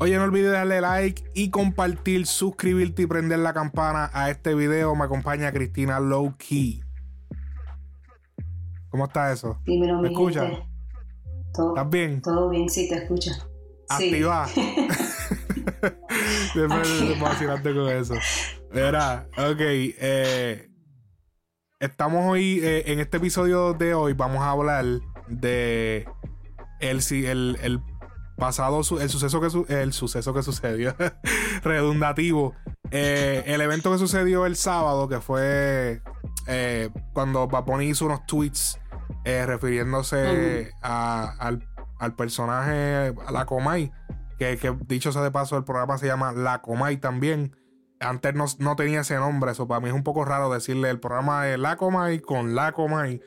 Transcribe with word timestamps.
Oye, 0.00 0.16
no 0.16 0.24
olvides 0.24 0.52
darle 0.52 0.80
like 0.80 1.24
y 1.34 1.50
compartir, 1.50 2.26
suscribirte 2.26 3.02
y 3.02 3.06
prender 3.06 3.40
la 3.40 3.54
campana 3.54 4.10
a 4.12 4.30
este 4.30 4.54
video. 4.54 4.94
Me 4.94 5.04
acompaña 5.04 5.50
Cristina 5.52 5.98
Low 5.98 6.36
Key. 6.36 6.82
¿Cómo 8.90 9.06
está 9.06 9.32
eso? 9.32 9.60
Dímelo, 9.64 10.00
¿Me 10.00 10.08
escuchas? 10.08 10.52
Todo, 11.52 11.70
¿Estás 11.70 11.90
bien? 11.90 12.22
Todo 12.22 12.48
bien, 12.50 12.68
sí, 12.68 12.88
te 12.88 12.96
escucho. 12.96 13.30
Activa. 13.88 14.46
Siempre 16.52 16.82
te 16.82 17.20
vacilarte 17.20 17.74
con 17.74 17.88
eso. 17.88 18.14
Verá, 18.72 19.26
ok. 19.36 19.60
eh, 19.60 20.70
estamos 21.80 22.24
hoy, 22.26 22.60
eh, 22.62 22.92
en 22.92 23.00
este 23.00 23.16
episodio 23.16 23.74
de 23.74 23.94
hoy, 23.94 24.12
vamos 24.12 24.42
a 24.42 24.50
hablar 24.50 24.84
de 25.28 26.06
el, 26.80 27.00
el, 27.12 27.58
el 27.62 27.80
pasado, 28.36 28.78
el 29.00 29.08
suceso 29.10 29.40
que, 29.40 29.50
su- 29.50 29.66
el 29.68 29.92
suceso 29.92 30.34
que 30.34 30.42
sucedió, 30.42 30.94
redundativo. 31.62 32.54
Eh, 32.90 33.42
el 33.46 33.60
evento 33.60 33.90
que 33.92 33.98
sucedió 33.98 34.46
el 34.46 34.56
sábado, 34.56 35.08
que 35.08 35.20
fue 35.20 36.02
eh, 36.46 36.90
cuando 37.12 37.46
Bunny 37.48 37.86
hizo 37.90 38.06
unos 38.06 38.24
tweets 38.26 38.78
eh, 39.24 39.44
refiriéndose 39.46 40.70
a- 40.82 41.34
al, 41.38 41.66
al 41.98 42.14
personaje, 42.14 43.14
a 43.26 43.32
la 43.32 43.46
Comay, 43.46 43.90
que, 44.38 44.58
que 44.58 44.76
dicho 44.86 45.12
sea 45.12 45.22
de 45.22 45.30
paso, 45.30 45.56
el 45.56 45.64
programa 45.64 45.96
se 45.98 46.06
llama 46.06 46.32
La 46.32 46.60
Comay 46.60 46.96
también. 46.98 47.56
Antes 48.00 48.34
no, 48.34 48.44
no 48.58 48.76
tenía 48.76 49.00
ese 49.00 49.14
nombre, 49.16 49.52
eso 49.52 49.66
para 49.66 49.80
mí 49.80 49.88
es 49.88 49.94
un 49.94 50.02
poco 50.02 50.24
raro 50.24 50.52
decirle 50.52 50.90
el 50.90 51.00
programa 51.00 51.44
de 51.44 51.56
La 51.56 51.76
Comay 51.76 52.20
con 52.20 52.54
La 52.54 52.72
Comay, 52.72 53.20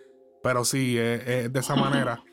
pero 0.44 0.66
sí, 0.66 0.98
es, 0.98 1.28
es 1.28 1.54
de 1.54 1.60
esa 1.60 1.76
manera. 1.76 2.24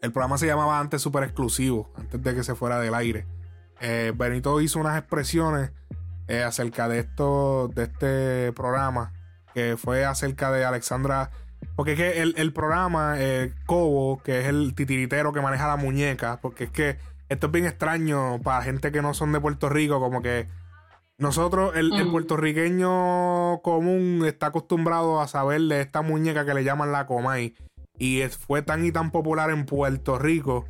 El 0.00 0.12
programa 0.12 0.38
se 0.38 0.46
llamaba 0.46 0.78
antes 0.78 1.02
Super 1.02 1.24
Exclusivo, 1.24 1.92
antes 1.96 2.22
de 2.22 2.34
que 2.34 2.44
se 2.44 2.54
fuera 2.54 2.78
del 2.78 2.94
aire. 2.94 3.26
Eh, 3.80 4.12
Benito 4.14 4.60
hizo 4.60 4.78
unas 4.78 4.98
expresiones 4.98 5.72
eh, 6.28 6.42
acerca 6.42 6.88
de 6.88 7.00
esto, 7.00 7.68
de 7.74 7.84
este 7.84 8.52
programa, 8.52 9.12
que 9.54 9.76
fue 9.76 10.04
acerca 10.04 10.52
de 10.52 10.64
Alexandra. 10.64 11.30
Porque 11.74 11.92
es 11.92 11.98
que 11.98 12.22
el, 12.22 12.34
el 12.36 12.52
programa, 12.52 13.14
eh, 13.18 13.52
Cobo, 13.66 14.22
que 14.22 14.40
es 14.40 14.46
el 14.46 14.74
titiritero 14.74 15.32
que 15.32 15.40
maneja 15.40 15.66
la 15.66 15.76
muñeca, 15.76 16.38
porque 16.40 16.64
es 16.64 16.70
que 16.70 16.98
esto 17.28 17.46
es 17.46 17.52
bien 17.52 17.66
extraño 17.66 18.40
para 18.42 18.62
gente 18.62 18.92
que 18.92 19.02
no 19.02 19.14
son 19.14 19.32
de 19.32 19.40
Puerto 19.40 19.68
Rico, 19.68 19.98
como 19.98 20.22
que 20.22 20.46
nosotros, 21.18 21.74
el, 21.76 21.92
el 21.94 22.06
Mm. 22.06 22.10
puertorriqueño 22.12 23.60
común 23.62 24.22
está 24.26 24.46
acostumbrado 24.46 25.20
a 25.20 25.28
saber 25.28 25.60
de 25.62 25.80
esta 25.80 26.02
muñeca 26.02 26.44
que 26.46 26.54
le 26.54 26.64
llaman 26.64 26.92
la 26.92 27.06
Comay. 27.06 27.54
Y 27.98 28.20
es- 28.20 28.36
fue 28.36 28.62
tan 28.62 28.84
y 28.84 28.92
tan 28.92 29.10
popular 29.10 29.50
en 29.50 29.66
Puerto 29.66 30.18
Rico 30.18 30.64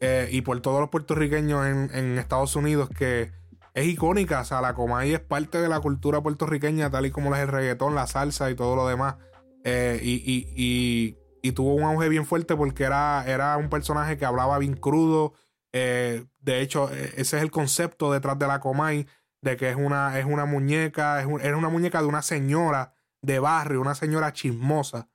eh, 0.00 0.28
y 0.32 0.40
por 0.40 0.60
todos 0.60 0.80
los 0.80 0.88
puertorriqueños 0.88 1.66
en, 1.66 1.90
en 1.94 2.18
Estados 2.18 2.56
Unidos 2.56 2.88
que 2.88 3.30
es 3.74 3.86
icónica. 3.86 4.40
O 4.40 4.44
sea, 4.44 4.60
la 4.60 4.74
Comay 4.74 5.12
es 5.12 5.20
parte 5.20 5.60
de 5.60 5.68
la 5.68 5.78
cultura 5.80 6.20
puertorriqueña, 6.22 6.90
tal 6.90 7.06
y 7.06 7.10
como 7.10 7.34
es 7.34 7.40
el 7.42 7.48
reggaetón, 7.48 7.94
la 7.94 8.06
salsa 8.06 8.50
y 8.50 8.54
todo 8.56 8.74
lo 8.76 8.88
demás. 8.88 9.16
Eh, 9.64 10.00
y, 10.02 10.14
y- 10.14 10.52
y- 10.56 11.16
y 11.42 11.52
tuvo 11.52 11.74
un 11.74 11.82
auge 11.84 12.08
bien 12.08 12.26
fuerte 12.26 12.56
porque 12.56 12.84
era, 12.84 13.24
era 13.26 13.56
un 13.56 13.68
personaje 13.68 14.16
que 14.18 14.24
hablaba 14.24 14.58
bien 14.58 14.74
crudo. 14.74 15.34
Eh, 15.72 16.24
de 16.40 16.60
hecho, 16.62 16.90
eh, 16.92 17.12
ese 17.16 17.36
es 17.36 17.42
el 17.42 17.50
concepto 17.50 18.10
detrás 18.12 18.38
de 18.38 18.46
la 18.48 18.58
Comay, 18.60 19.06
de 19.42 19.56
que 19.56 19.70
es 19.70 19.76
una, 19.76 20.18
es 20.18 20.24
una 20.26 20.44
muñeca, 20.44 21.20
es, 21.20 21.26
un- 21.26 21.40
es 21.40 21.52
una 21.54 21.68
muñeca 21.68 22.00
de 22.00 22.06
una 22.08 22.22
señora 22.22 22.92
de 23.22 23.38
barrio, 23.38 23.80
una 23.80 23.94
señora 23.94 24.32
chismosa, 24.32 25.08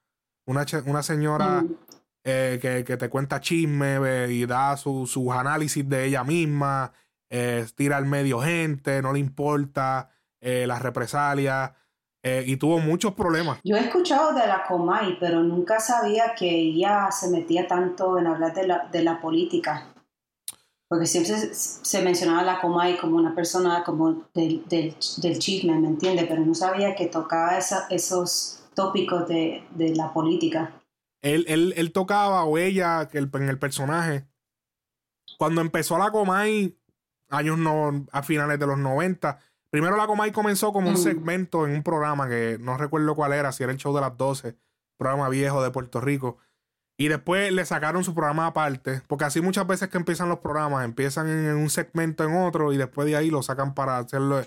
una, 0.45 0.65
una 0.85 1.03
señora 1.03 1.61
Mm. 1.61 1.75
eh, 2.23 2.59
que, 2.61 2.83
que 2.83 2.97
te 2.97 3.09
cuenta 3.09 3.39
chisme 3.39 3.99
y 4.31 4.45
da 4.45 4.75
su- 4.77 5.05
sus 5.07 5.31
análisis 5.31 5.87
de 5.87 6.05
ella 6.05 6.23
misma, 6.23 6.91
eh, 7.29 7.65
tira 7.75 7.97
al 7.97 8.05
medio 8.05 8.39
gente, 8.41 9.01
no 9.01 9.13
le 9.13 9.19
importa 9.19 10.09
eh, 10.41 10.65
las 10.67 10.81
represalias, 10.81 11.71
y 12.23 12.57
tuvo 12.57 12.79
muchos 12.79 13.13
problemas. 13.13 13.59
Yo 13.63 13.75
he 13.75 13.81
escuchado 13.81 14.33
de 14.33 14.47
la 14.47 14.63
Comay, 14.63 15.15
pero 15.19 15.43
nunca 15.43 15.79
sabía 15.79 16.33
que 16.35 16.49
ella 16.49 17.11
se 17.11 17.29
metía 17.29 17.67
tanto 17.67 18.17
en 18.17 18.25
hablar 18.25 18.51
de 18.55 18.65
la, 18.65 18.87
de 18.91 19.03
la 19.03 19.21
política. 19.21 19.93
Porque 20.95 21.07
siempre 21.07 21.35
se, 21.35 21.53
se 21.83 22.01
mencionaba 22.01 22.41
la 22.43 22.61
Comay 22.61 22.97
como 22.97 23.17
una 23.17 23.35
persona 23.35 23.83
como 23.83 24.23
del, 24.33 24.63
del, 24.69 24.95
del 25.17 25.39
chisme, 25.39 25.77
¿me 25.77 25.87
entiendes? 25.89 26.25
Pero 26.25 26.45
no 26.45 26.55
sabía 26.55 26.95
que 26.95 27.07
tocaba 27.07 27.57
esa- 27.57 27.85
esos 27.89 28.61
tópicos 28.75 29.27
de, 29.27 29.61
de 29.71 29.93
la 29.93 30.13
política. 30.13 30.71
Él, 31.21 31.43
él, 31.49 31.73
él 31.75 31.91
tocaba, 31.91 32.45
o 32.45 32.57
ella, 32.57 33.09
el- 33.11 33.29
en 33.33 33.49
el 33.49 33.59
personaje, 33.59 34.25
cuando 35.37 35.59
empezó 35.59 35.97
la 35.97 36.11
Comay, 36.11 36.77
años 37.29 37.57
no, 37.57 38.05
a 38.13 38.23
finales 38.23 38.57
de 38.57 38.67
los 38.67 38.77
90, 38.77 39.37
primero 39.69 39.97
la 39.97 40.07
Comay 40.07 40.31
comenzó 40.31 40.71
como 40.71 40.87
un 40.87 40.95
segmento 40.97 41.67
en 41.67 41.73
un 41.75 41.83
programa 41.83 42.29
que 42.29 42.57
no 42.61 42.77
recuerdo 42.77 43.15
cuál 43.15 43.33
era, 43.33 43.51
si 43.51 43.63
era 43.63 43.73
el 43.73 43.77
show 43.77 43.93
de 43.93 43.99
las 43.99 44.15
12, 44.15 44.55
programa 44.97 45.27
viejo 45.27 45.61
de 45.61 45.71
Puerto 45.71 45.99
Rico. 45.99 46.37
Y 46.97 47.09
después 47.09 47.51
le 47.51 47.65
sacaron 47.65 48.03
su 48.05 48.13
programa 48.15 48.47
aparte, 48.47 49.01
porque 49.07 49.25
así 49.25 49.41
muchas 49.41 49.67
veces 49.67 49.89
que 49.89 49.97
empiezan 49.97 50.29
los 50.29 50.39
programas, 50.39 50.85
empiezan 50.85 51.27
en, 51.27 51.55
un 51.55 51.69
segmento 51.69 52.23
en 52.23 52.35
otro 52.37 52.71
y 52.71 52.77
después 52.77 53.05
de 53.05 53.17
ahí 53.17 53.29
lo 53.29 53.43
sacan 53.43 53.73
para 53.73 53.97
hacerlo 53.97 54.43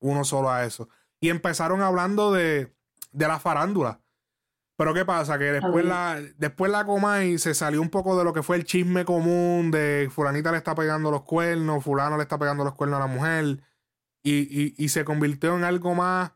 uno 0.00 0.24
solo 0.24 0.50
a 0.50 0.64
eso. 0.64 0.88
Y 1.20 1.28
empezaron 1.28 1.80
hablando 1.80 2.32
de, 2.32 2.74
de 3.12 3.28
la 3.28 3.38
farándula. 3.38 4.00
Pero 4.76 4.94
¿qué 4.94 5.04
pasa? 5.04 5.38
Que 5.38 5.44
después 5.52 5.84
la, 5.84 6.20
después 6.38 6.72
la 6.72 6.84
Comay 6.84 7.38
se 7.38 7.54
salió 7.54 7.80
un 7.80 7.90
poco 7.90 8.18
de 8.18 8.24
lo 8.24 8.32
que 8.32 8.42
fue 8.42 8.56
el 8.56 8.64
chisme 8.64 9.04
común 9.04 9.70
de 9.70 10.10
fulanita 10.12 10.50
le 10.50 10.58
está 10.58 10.74
pegando 10.74 11.12
los 11.12 11.22
cuernos, 11.22 11.84
fulano 11.84 12.16
le 12.16 12.24
está 12.24 12.36
pegando 12.38 12.64
los 12.64 12.74
cuernos 12.74 12.96
a 12.96 13.06
la 13.06 13.06
mujer. 13.06 13.60
Y, 14.24 14.38
y- 14.40 14.74
y 14.76 14.88
se 14.88 15.04
convirtió 15.04 15.54
en 15.56 15.62
algo 15.62 15.94
más 15.94 16.32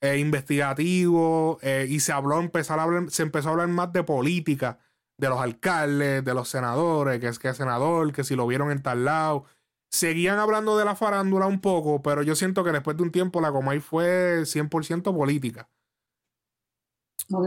eh, 0.00 0.18
investigativo. 0.18 1.58
eh, 1.62 1.86
y 1.88 2.00
se 2.00 2.12
habló, 2.12 2.40
empezar 2.40 2.78
a 2.78 2.84
hablar, 2.84 3.10
se 3.10 3.22
empezó 3.22 3.48
a 3.48 3.52
hablar 3.52 3.68
más 3.68 3.92
de 3.92 4.04
política, 4.04 4.78
de 5.18 5.28
los 5.28 5.40
alcaldes, 5.40 6.24
de 6.24 6.34
los 6.34 6.48
senadores, 6.48 7.20
que 7.20 7.28
es 7.28 7.38
que 7.38 7.48
es 7.48 7.56
senador, 7.56 8.12
que 8.12 8.24
si 8.24 8.36
lo 8.36 8.46
vieron 8.46 8.70
en 8.70 8.82
tal 8.82 9.04
lado. 9.04 9.44
Seguían 9.90 10.38
hablando 10.38 10.78
de 10.78 10.84
la 10.84 10.94
farándula 10.96 11.46
un 11.46 11.60
poco, 11.60 12.02
pero 12.02 12.22
yo 12.22 12.34
siento 12.36 12.64
que 12.64 12.72
después 12.72 12.96
de 12.96 13.02
un 13.02 13.10
tiempo 13.12 13.40
la 13.40 13.52
Comay 13.52 13.80
fue 13.80 14.46
100% 14.46 15.14
política. 15.14 15.68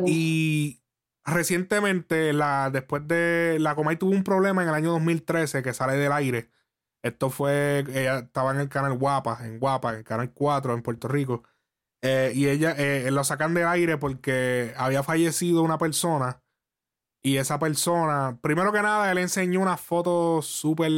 Y 0.06 0.82
recientemente, 1.26 2.34
la, 2.34 2.70
después 2.72 3.08
de. 3.08 3.58
La 3.60 3.76
Comay 3.76 3.98
tuvo 3.98 4.12
un 4.12 4.24
problema 4.24 4.64
en 4.64 4.70
el 4.70 4.76
año 4.76 4.92
2013 4.92 5.64
que 5.64 5.74
sale 5.74 5.94
del 5.98 6.12
aire. 6.12 6.50
Esto 7.04 7.30
fue. 7.30 7.80
Ella 7.90 8.20
estaba 8.20 8.52
en 8.54 8.60
el 8.62 8.70
canal 8.70 8.98
Guapa, 8.98 9.46
en 9.46 9.60
Guapa, 9.60 9.92
en 9.92 9.98
el 10.00 10.04
canal 10.06 10.32
4 10.34 10.74
en 10.74 10.82
Puerto 10.84 11.08
Rico. 11.08 11.44
Eh, 12.06 12.34
y 12.36 12.50
ella 12.50 12.76
eh, 12.78 13.10
lo 13.12 13.24
sacan 13.24 13.54
del 13.54 13.66
aire 13.66 13.98
porque 13.98 14.74
había 14.78 15.04
fallecido 15.04 15.64
una 15.64 15.78
persona. 15.78 16.44
Y 17.24 17.38
esa 17.38 17.58
persona, 17.58 18.38
primero 18.42 18.74
que 18.74 18.82
nada, 18.82 19.10
él 19.10 19.18
enseñó 19.18 19.62
unas 19.62 19.80
fotos 19.80 20.46
súper 20.46 20.92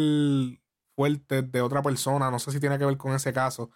fuertes 0.96 1.52
de 1.52 1.62
otra 1.62 1.84
persona. 1.84 2.32
No 2.32 2.40
sé 2.40 2.52
si 2.52 2.60
tiene 2.60 2.80
que 2.80 2.86
ver 2.86 2.98
con 2.98 3.14
ese 3.14 3.32
caso. 3.32 3.70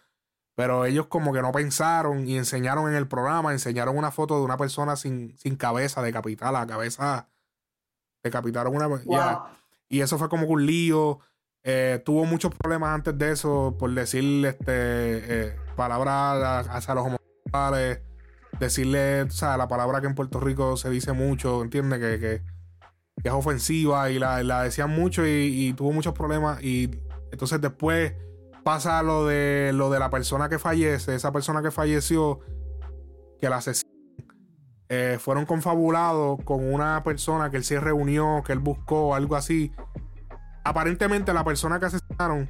Pero 0.56 0.85
ellos 0.85 1.06
como 1.06 1.31
que 1.31 1.44
no 1.44 1.51
pensaron 1.51 2.28
y 2.28 2.35
enseñaron 2.35 2.90
en 2.90 2.95
el 2.95 3.07
programa, 3.07 3.51
enseñaron 3.51 3.96
una 3.96 4.09
foto 4.09 4.38
de 4.38 4.44
una 4.44 4.57
persona 4.57 4.96
sin, 4.96 5.38
sin 5.38 5.56
cabeza, 5.56 6.01
decapitada, 6.01 6.51
la 6.51 6.67
cabeza 6.67 7.29
decapitaron 8.23 8.75
una... 8.75 8.88
Wow. 8.88 9.44
Y 9.88 10.01
eso 10.01 10.17
fue 10.17 10.29
como 10.29 10.47
un 10.47 10.66
lío. 10.66 11.19
Eh, 11.64 12.02
tuvo 12.06 12.25
muchos 12.25 12.56
problemas 12.56 12.96
antes 12.96 13.18
de 13.18 13.31
eso 13.31 13.75
por 13.78 13.94
decir 13.94 14.46
este, 14.46 14.64
eh, 14.68 15.56
palabras 15.75 16.67
hacia 16.70 16.96
los 16.96 17.06
homosexuales, 17.06 18.02
decirle, 18.59 19.23
o 19.23 19.29
sea, 19.29 19.58
la 19.58 19.67
palabra 19.67 20.02
que 20.02 20.08
en 20.08 20.16
Puerto 20.16 20.40
Rico 20.40 20.78
se 20.78 20.90
dice 20.90 21.11
mucho, 21.11 21.61
¿entiendes? 21.61 22.00
Que, 22.00 22.20
que, 22.20 22.41
es 23.23 23.34
ofensiva 23.34 24.09
y 24.11 24.20
la, 24.20 24.41
la 24.44 24.64
decían 24.64 24.91
mucho 24.91 25.26
y, 25.26 25.73
tuvo 25.73 25.91
muchos 25.91 26.14
problemas. 26.14 26.64
Y 26.64 26.90
entonces 27.32 27.59
después 27.59 28.14
pasa 28.64 29.03
lo 29.03 29.26
de 29.26 29.72
lo 29.73 29.90
de 29.90 30.00
la 30.00 30.09
persona 30.09 30.47
que 30.47 30.58
fallece, 30.58 31.16
esa 31.16 31.34
persona 31.34 31.61
que 31.61 31.72
falleció, 31.72 32.40
que 33.41 33.50
la 33.50 33.58
asesinan, 33.58 33.90
eh, 34.88 35.17
fueron 35.20 35.46
confabulados 35.46 36.41
con 36.44 36.73
una 36.73 37.03
persona 37.03 37.52
que 37.52 37.58
él 37.58 37.64
se 37.64 37.79
reunió, 37.79 38.41
que 38.46 38.53
él 38.53 38.59
buscó, 38.59 39.14
algo 39.14 39.35
así. 39.35 39.72
Aparentemente 40.64 41.34
la 41.34 41.44
persona 41.44 41.79
que 41.79 41.85
asesinaron 41.88 42.50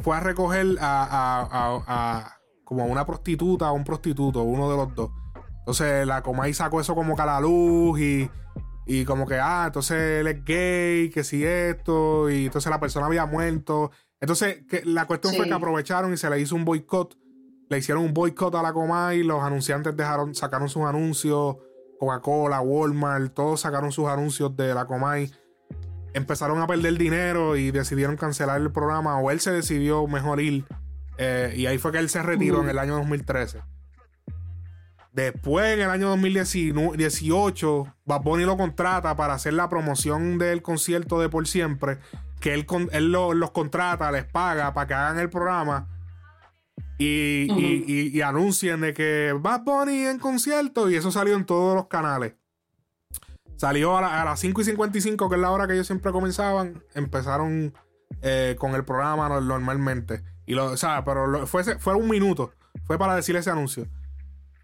fue 0.00 0.16
a 0.16 0.20
recoger 0.20 0.66
a, 0.80 1.02
a- 1.04 1.42
a- 1.50 1.82
a- 1.86 2.38
como 2.64 2.82
a 2.82 2.86
una 2.86 3.04
prostituta 3.06 3.70
o 3.70 3.74
un 3.74 3.84
prostituto, 3.84 4.42
uno 4.42 4.70
de 4.70 4.76
los 4.76 4.94
dos. 4.94 5.10
Entonces 5.60 6.06
la 6.06 6.22
Comay 6.22 6.52
sacó 6.54 6.80
eso 6.80 6.94
como 6.94 7.14
que 7.14 7.22
a 7.22 7.26
la 7.26 7.40
luz 7.40 8.00
y, 8.00 8.28
y 8.86 9.04
como 9.04 9.26
que, 9.26 9.38
ah, 9.38 9.64
entonces 9.66 10.20
él 10.20 10.26
es 10.26 10.44
gay, 10.44 11.10
que 11.10 11.22
si 11.22 11.44
esto, 11.44 12.28
y 12.30 12.46
entonces 12.46 12.68
la 12.70 12.80
persona 12.80 13.06
había 13.06 13.26
muerto. 13.26 13.92
Entonces 14.20 14.64
que 14.68 14.82
la 14.84 15.06
cuestión 15.06 15.34
fue 15.34 15.46
que 15.46 15.54
aprovecharon 15.54 16.12
y 16.12 16.16
se 16.16 16.28
le 16.30 16.40
hizo 16.40 16.56
un 16.56 16.64
boicot. 16.64 17.16
Le 17.68 17.78
hicieron 17.78 18.04
un 18.04 18.12
boicot 18.12 18.54
a 18.56 18.62
la 18.62 18.72
Comay, 18.72 19.22
los 19.22 19.42
anunciantes 19.42 19.96
dejaron, 19.96 20.34
sacaron 20.34 20.68
sus 20.68 20.82
anuncios 20.84 21.56
Coca-Cola, 22.00 22.60
Walmart, 22.60 23.32
todos 23.32 23.60
sacaron 23.60 23.92
sus 23.92 24.08
anuncios 24.08 24.56
de 24.56 24.74
la 24.74 24.86
Comay. 24.86 25.30
Empezaron 26.14 26.60
a 26.60 26.66
perder 26.66 26.98
dinero 26.98 27.56
y 27.56 27.70
decidieron 27.70 28.16
cancelar 28.16 28.60
el 28.60 28.70
programa, 28.70 29.18
o 29.18 29.30
él 29.30 29.40
se 29.40 29.50
decidió 29.50 30.06
mejor 30.06 30.40
ir. 30.40 30.64
Eh, 31.18 31.54
y 31.56 31.66
ahí 31.66 31.78
fue 31.78 31.92
que 31.92 31.98
él 31.98 32.08
se 32.08 32.22
retiró 32.22 32.62
en 32.62 32.68
el 32.68 32.78
año 32.78 32.96
2013. 32.96 33.60
Después, 35.12 35.74
en 35.74 35.82
el 35.82 35.90
año 35.90 36.08
2018, 36.08 37.94
Bad 38.06 38.22
Bunny 38.22 38.44
lo 38.44 38.56
contrata 38.56 39.14
para 39.14 39.34
hacer 39.34 39.52
la 39.52 39.68
promoción 39.68 40.38
del 40.38 40.62
concierto 40.62 41.20
de 41.20 41.28
Por 41.28 41.46
Siempre. 41.46 41.98
Que 42.40 42.54
él, 42.54 42.66
él 42.92 43.12
los 43.12 43.50
contrata, 43.50 44.10
les 44.10 44.24
paga 44.24 44.72
para 44.72 44.86
que 44.86 44.94
hagan 44.94 45.18
el 45.18 45.28
programa. 45.28 45.88
Y, 46.98 48.20
anuncien 48.22 48.80
de 48.80 48.94
que 48.94 49.34
Bad 49.38 49.64
Bunny 49.64 50.06
en 50.06 50.18
concierto. 50.18 50.90
Y 50.90 50.96
eso 50.96 51.12
salió 51.12 51.36
en 51.36 51.44
todos 51.44 51.74
los 51.74 51.88
canales. 51.88 52.34
Salió 53.62 53.96
a, 53.96 54.24
las 54.24 54.40
5 54.40 54.60
y 54.60 54.64
55, 54.64 55.28
que 55.28 55.36
es 55.36 55.40
la 55.40 55.52
hora 55.52 55.68
que 55.68 55.74
ellos 55.74 55.86
siempre 55.86 56.10
comenzaban. 56.10 56.82
Empezaron 56.94 57.72
eh, 58.20 58.56
con 58.58 58.74
el 58.74 58.84
programa 58.84 59.28
normalmente. 59.40 60.24
Y 60.46 60.54
lo, 60.54 60.72
o 60.72 60.76
sea, 60.76 61.04
pero 61.04 61.46
fue, 61.46 61.62
fue 61.78 61.94
un 61.94 62.08
minuto. 62.08 62.54
Fue 62.88 62.98
para 62.98 63.14
decir 63.14 63.36
ese 63.36 63.50
anuncio. 63.50 63.86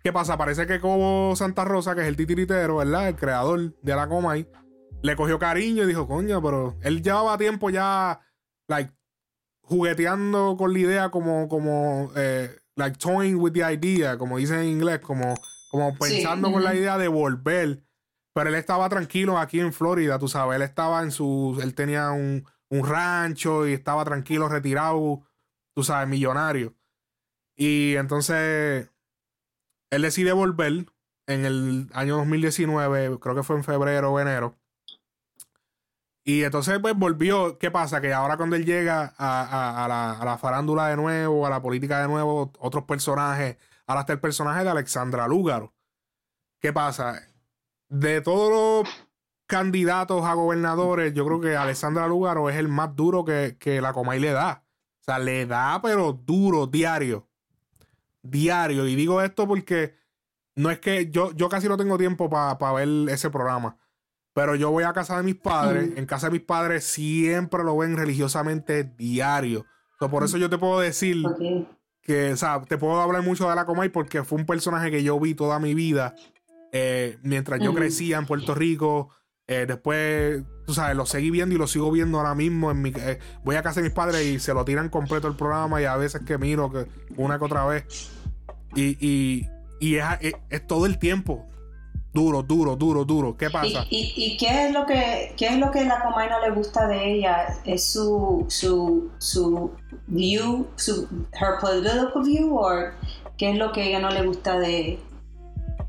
¿Qué 0.02 0.12
pasa? 0.12 0.36
Parece 0.36 0.66
que 0.66 0.80
Cobo 0.80 1.36
Santa 1.36 1.64
Rosa, 1.64 1.94
que 1.94 2.00
es 2.00 2.08
el 2.08 2.16
titiritero, 2.16 2.78
¿verdad? 2.78 3.06
El 3.06 3.14
creador 3.14 3.72
de 3.80 3.94
la 3.94 4.08
Comay, 4.08 4.48
le 5.00 5.14
cogió 5.14 5.38
cariño 5.38 5.84
y 5.84 5.86
dijo, 5.86 6.08
coño, 6.08 6.42
pero 6.42 6.76
él 6.82 7.00
llevaba 7.00 7.38
tiempo 7.38 7.70
ya, 7.70 8.18
like, 8.66 8.92
jugueteando 9.60 10.56
con 10.58 10.72
la 10.72 10.78
idea 10.80 11.10
como, 11.10 11.48
como, 11.48 12.10
eh, 12.16 12.50
like, 12.74 12.98
toying 12.98 13.36
with 13.36 13.52
the 13.52 13.72
idea, 13.72 14.18
como 14.18 14.38
dicen 14.38 14.58
en 14.58 14.66
inglés, 14.66 14.98
como, 14.98 15.36
como 15.70 15.96
pensando 15.96 16.50
con 16.50 16.64
la 16.64 16.74
idea 16.74 16.98
de 16.98 17.06
volver. 17.06 17.84
Pero 18.38 18.50
él 18.50 18.54
estaba 18.54 18.88
tranquilo 18.88 19.36
aquí 19.36 19.58
en 19.58 19.72
Florida, 19.72 20.16
tú 20.20 20.28
sabes, 20.28 20.54
él 20.54 20.62
estaba 20.62 21.02
en 21.02 21.10
su, 21.10 21.58
él 21.60 21.74
tenía 21.74 22.12
un, 22.12 22.46
un 22.68 22.86
rancho 22.86 23.66
y 23.66 23.72
estaba 23.72 24.04
tranquilo, 24.04 24.48
retirado, 24.48 25.22
tú 25.74 25.82
sabes, 25.82 26.08
millonario. 26.08 26.76
Y 27.56 27.96
entonces 27.96 28.92
él 29.90 30.02
decide 30.02 30.30
volver 30.30 30.86
en 31.26 31.44
el 31.46 31.90
año 31.92 32.18
2019, 32.18 33.18
creo 33.18 33.34
que 33.34 33.42
fue 33.42 33.56
en 33.56 33.64
febrero 33.64 34.12
o 34.12 34.20
enero. 34.20 34.56
Y 36.22 36.44
entonces 36.44 36.78
pues 36.78 36.94
volvió, 36.94 37.58
¿qué 37.58 37.72
pasa? 37.72 38.00
Que 38.00 38.12
ahora 38.12 38.36
cuando 38.36 38.54
él 38.54 38.64
llega 38.64 39.16
a, 39.18 40.20
la, 40.24 40.38
farándula 40.38 40.86
de 40.86 40.96
nuevo, 40.96 41.44
a 41.44 41.50
la 41.50 41.60
política 41.60 42.02
de 42.02 42.06
nuevo, 42.06 42.52
otros 42.60 42.84
personajes, 42.84 43.56
ahora 43.88 44.02
está 44.02 44.12
el 44.12 44.20
personaje 44.20 44.62
de 44.62 44.70
Alexandra 44.70 45.26
Lúgaro. 45.26 45.74
¿Qué 46.60 46.72
pasa? 46.72 47.20
De 47.88 48.20
todos 48.20 48.84
los 48.84 48.94
candidatos 49.46 50.24
a 50.24 50.34
gobernadores, 50.34 51.14
yo 51.14 51.24
creo 51.26 51.40
que 51.40 51.56
Alexandra 51.56 52.06
Lúgaro 52.06 52.50
es 52.50 52.56
el 52.56 52.68
más 52.68 52.94
duro 52.94 53.24
que, 53.24 53.56
que 53.58 53.80
la 53.80 53.92
Comay 53.92 54.20
le 54.20 54.32
da. 54.32 54.64
O 55.00 55.04
sea, 55.04 55.18
le 55.18 55.46
da, 55.46 55.80
pero 55.82 56.12
duro, 56.12 56.66
diario 56.66 57.28
diario. 58.22 58.86
Y 58.86 58.94
digo 58.94 59.22
esto 59.22 59.46
porque 59.46 59.94
no 60.54 60.70
es 60.70 60.78
que 60.78 61.10
yo, 61.10 61.32
yo 61.32 61.48
casi 61.48 61.68
no 61.68 61.76
tengo 61.76 61.98
tiempo 61.98 62.28
para 62.28 62.72
ver 62.72 62.88
ese 63.10 63.30
programa. 63.30 63.76
Pero 64.32 64.54
yo 64.54 64.70
voy 64.70 64.84
a 64.84 64.92
casa 64.92 65.16
de 65.16 65.22
mis 65.22 65.34
padres. 65.34 65.90
En 65.96 66.06
casa 66.06 66.28
de 66.28 66.32
mis 66.32 66.42
padres 66.42 66.84
siempre 66.84 67.64
lo 67.64 67.76
ven 67.76 67.96
religiosamente 67.96 68.84
diario. 68.84 69.66
por 69.98 70.22
eso 70.22 70.38
yo 70.38 70.48
te 70.48 70.58
puedo 70.58 70.80
decir 70.80 71.24
que, 72.02 72.32
o 72.32 72.36
sea, 72.36 72.62
te 72.62 72.78
puedo 72.78 73.00
hablar 73.00 73.22
mucho 73.22 73.48
de 73.48 73.56
la 73.56 73.66
Comay 73.66 73.88
porque 73.88 74.22
fue 74.22 74.38
un 74.38 74.46
personaje 74.46 74.90
que 74.90 75.02
yo 75.02 75.18
vi 75.18 75.34
toda 75.34 75.58
mi 75.58 75.74
vida. 75.74 76.14
Eh, 76.72 77.18
mientras 77.22 77.60
yo 77.60 77.74
crecía 77.74 78.18
en 78.18 78.26
Puerto 78.26 78.54
Rico. 78.54 79.10
Eh, 79.46 79.64
después, 79.66 80.42
tú 80.66 80.74
sabes, 80.74 80.94
lo 80.94 81.06
seguí 81.06 81.30
viendo 81.30 81.54
y 81.54 81.58
lo 81.58 81.66
sigo 81.66 81.90
viendo 81.90 82.18
ahora 82.18 82.34
mismo. 82.34 82.70
En 82.70 82.82
mi, 82.82 82.90
eh, 82.90 83.18
voy 83.44 83.56
a 83.56 83.62
casa 83.62 83.80
de 83.80 83.88
mis 83.88 83.94
padres 83.94 84.24
y 84.26 84.38
se 84.38 84.52
lo 84.52 84.64
tiran 84.64 84.90
completo 84.90 85.26
el 85.26 85.36
programa 85.36 85.80
y 85.80 85.86
a 85.86 85.96
veces 85.96 86.22
que 86.26 86.36
miro 86.36 86.70
que 86.70 86.86
una 87.16 87.38
que 87.38 87.44
otra 87.44 87.64
vez. 87.64 88.10
Y, 88.74 89.46
es, 89.80 90.66
todo 90.66 90.84
el 90.84 90.98
tiempo. 90.98 91.46
Duro, 92.12 92.42
duro, 92.42 92.76
duro, 92.76 93.04
duro. 93.04 93.36
¿Qué 93.36 93.48
pasa? 93.48 93.86
¿Y, 93.88 94.36
qué 94.38 94.66
es 94.66 94.72
lo 94.72 94.84
que 94.86 95.34
qué 95.36 95.46
es 95.48 95.58
lo 95.58 95.70
que 95.70 95.84
la 95.84 96.02
Comay 96.02 96.28
no 96.28 96.40
le 96.40 96.50
gusta 96.50 96.86
de 96.86 97.14
ella? 97.14 97.46
¿Es 97.64 97.92
su 97.92 98.44
su 98.48 99.10
su 99.18 99.72
view, 100.06 100.66
su 100.76 101.06
her 101.32 101.60
political 101.60 102.22
view 102.24 102.56
o 102.56 102.70
qué 103.36 103.52
es 103.52 103.56
lo 103.56 103.72
que 103.72 103.88
ella 103.88 104.00
no 104.00 104.10
le 104.10 104.26
gusta 104.26 104.58
de 104.58 104.98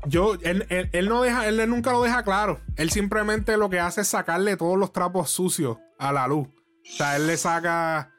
yo, 0.06 0.34
él, 0.42 0.66
él, 0.92 1.08
no 1.08 1.22
deja, 1.22 1.46
él 1.46 1.68
nunca 1.68 1.92
lo 1.92 2.02
deja 2.02 2.22
claro. 2.22 2.60
Él 2.76 2.90
simplemente 2.90 3.56
lo 3.56 3.70
que 3.70 3.80
hace 3.80 4.02
es 4.02 4.08
sacarle 4.08 4.56
todos 4.56 4.78
los 4.78 4.92
trapos 4.92 5.30
sucios 5.30 5.78
a 5.98 6.12
la 6.12 6.26
luz. 6.26 6.48
O 6.48 6.96
sea, 6.96 7.16
él 7.16 7.26
le 7.26 7.36
saca 7.36 8.12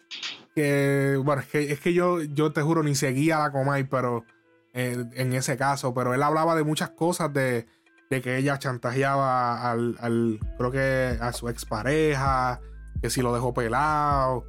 que, 0.56 1.20
bueno, 1.24 1.42
es 1.42 1.48
que, 1.48 1.72
es 1.72 1.80
que 1.80 1.94
yo, 1.94 2.22
yo 2.22 2.52
te 2.52 2.62
juro, 2.62 2.84
ni 2.84 2.96
seguía 2.96 3.40
la 3.40 3.52
Comay, 3.52 3.84
pero 3.84 4.26
en 4.74 5.34
ese 5.34 5.58
caso, 5.58 5.94
pero 5.94 6.14
él 6.14 6.24
hablaba 6.24 6.56
de 6.56 6.64
muchas 6.64 6.92
cosas 6.92 7.34
de, 7.34 7.68
que 8.10 8.38
ella 8.38 8.60
chantajeaba 8.60 9.72
al, 9.72 10.40
creo 10.58 10.72
que 10.72 11.18
a 11.20 11.34
su 11.34 11.50
expareja, 11.50 12.62
que 13.02 13.10
si 13.10 13.22
lo 13.22 13.34
dejó 13.34 13.54
pelado, 13.54 14.46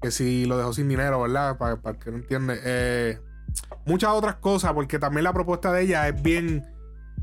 que 0.00 0.10
si 0.10 0.46
lo 0.46 0.56
dejó 0.56 0.72
sin 0.72 0.88
dinero, 0.88 1.20
¿verdad? 1.22 1.58
Para, 1.58 1.76
para 1.76 1.98
que 1.98 2.10
no 2.10 2.16
entiende. 2.16 2.58
Eh, 2.64 3.18
muchas 3.86 4.10
otras 4.10 4.36
cosas, 4.36 4.72
porque 4.72 4.98
también 4.98 5.24
la 5.24 5.32
propuesta 5.32 5.72
de 5.72 5.82
ella 5.82 6.08
es 6.08 6.22
bien, 6.22 6.66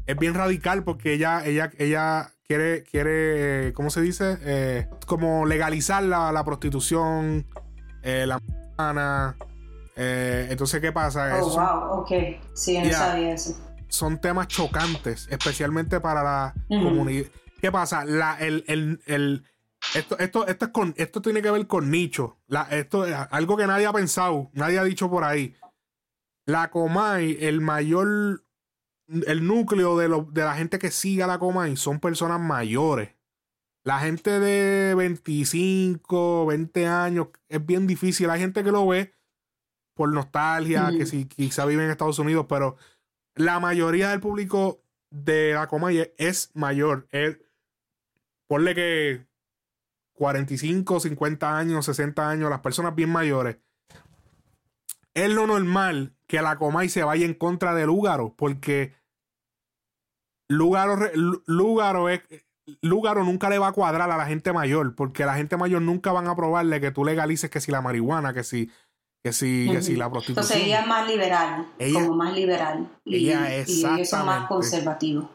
es 0.05 0.17
bien 0.17 0.33
radical, 0.33 0.83
porque 0.83 1.13
ella, 1.13 1.45
ella, 1.45 1.71
ella 1.77 2.31
quiere, 2.47 2.83
quiere, 2.83 3.73
¿cómo 3.73 3.89
se 3.89 4.01
dice? 4.01 4.37
Eh, 4.41 4.87
como 5.05 5.45
legalizar 5.45 6.03
la, 6.03 6.31
la 6.31 6.43
prostitución, 6.43 7.45
eh, 8.03 8.25
la 8.25 8.41
eh, 9.99 10.47
entonces, 10.51 10.79
¿qué 10.79 10.91
pasa? 10.91 11.39
Oh, 11.41 11.49
wow, 11.49 12.01
ok. 12.01 12.11
Sí, 12.53 12.77
no 12.77 12.91
sabía 12.91 13.33
eso. 13.33 13.57
Son 13.87 14.21
temas 14.21 14.47
chocantes, 14.47 15.27
especialmente 15.31 15.99
para 15.99 16.23
la 16.23 16.53
comunidad. 16.67 17.25
¿Qué 17.59 17.71
pasa? 17.71 18.05
La, 18.05 18.37
el, 18.39 18.63
el, 18.67 19.01
el, 19.07 19.43
esto, 19.95 20.19
esto, 20.19 20.45
esto, 20.45 20.65
es 20.65 20.71
con, 20.71 20.93
esto 20.97 21.21
tiene 21.21 21.41
que 21.41 21.49
ver 21.49 21.65
con 21.65 21.89
nicho. 21.89 22.37
La, 22.47 22.63
esto 22.63 23.05
algo 23.31 23.57
que 23.57 23.65
nadie 23.65 23.87
ha 23.87 23.93
pensado, 23.93 24.51
nadie 24.53 24.77
ha 24.77 24.83
dicho 24.83 25.09
por 25.09 25.23
ahí. 25.23 25.55
La 26.47 26.71
Comay, 26.71 27.37
el 27.41 27.59
mayor, 27.59 28.45
el 29.07 29.45
núcleo 29.45 29.97
de, 29.97 30.07
lo, 30.07 30.23
de 30.31 30.43
la 30.43 30.55
gente 30.55 30.79
que 30.79 30.91
sigue 30.91 31.21
a 31.21 31.27
la 31.27 31.39
Comay 31.39 31.75
son 31.75 31.99
personas 31.99 32.39
mayores. 32.39 33.09
La 33.83 33.99
gente 33.99 34.39
de 34.39 34.95
25, 34.95 36.45
20 36.45 36.87
años 36.87 37.27
es 37.49 37.65
bien 37.65 37.85
difícil. 37.85 38.29
Hay 38.29 38.39
gente 38.39 38.63
que 38.63 38.71
lo 38.71 38.87
ve 38.87 39.13
por 39.93 40.11
nostalgia, 40.13 40.89
que 40.97 41.05
si 41.05 41.25
quizá 41.25 41.65
vive 41.65 41.83
en 41.83 41.91
Estados 41.91 42.19
Unidos, 42.19 42.45
pero 42.47 42.77
la 43.35 43.59
mayoría 43.59 44.09
del 44.09 44.21
público 44.21 44.81
de 45.09 45.53
la 45.53 45.67
Comay 45.67 46.13
es 46.17 46.51
mayor. 46.53 47.07
Es, 47.11 47.39
ponle 48.47 48.73
que 48.73 49.27
45, 50.13 51.01
50 51.01 51.57
años, 51.57 51.85
60 51.85 52.29
años, 52.29 52.49
las 52.49 52.61
personas 52.61 52.95
bien 52.95 53.09
mayores. 53.09 53.57
Es 55.17 55.31
lo 55.31 55.47
normal 55.47 56.13
que 56.27 56.43
la 56.43 56.59
Comay 56.59 56.89
se 56.89 57.03
vaya 57.03 57.25
en 57.25 57.33
contra 57.33 57.73
de 57.73 57.87
Lúgaro, 57.87 58.35
porque 58.37 58.93
Lúgaro, 60.47 61.09
Lúgaro, 61.47 62.07
es, 62.09 62.21
Lúgaro 62.81 63.23
nunca 63.23 63.49
le 63.49 63.57
va 63.57 63.69
a 63.69 63.71
cuadrar 63.71 64.11
a 64.11 64.17
la 64.17 64.27
gente 64.27 64.53
mayor, 64.53 64.93
porque 64.93 65.25
la 65.25 65.33
gente 65.33 65.57
mayor 65.57 65.81
nunca 65.81 66.11
van 66.11 66.27
a 66.27 66.35
probarle 66.35 66.79
que 66.79 66.91
tú 66.91 67.03
legalices 67.03 67.49
que 67.49 67.59
si 67.59 67.71
la 67.71 67.81
marihuana, 67.81 68.31
que 68.31 68.43
si 68.43 68.69
que 69.23 69.33
si, 69.33 69.67
que 69.71 69.81
si 69.81 69.95
la 69.95 70.07
prostitución. 70.11 70.43
Entonces 70.43 70.67
ella 70.67 70.81
es 70.81 70.87
más 70.87 71.07
liberal, 71.07 71.67
como 71.93 72.15
más 72.15 72.35
liberal. 72.35 72.87
Y, 73.03 73.15
ella 73.15 73.49
y 73.65 73.83
ellos 73.83 74.07
son 74.07 74.27
más 74.27 74.47
conservativos. 74.47 75.25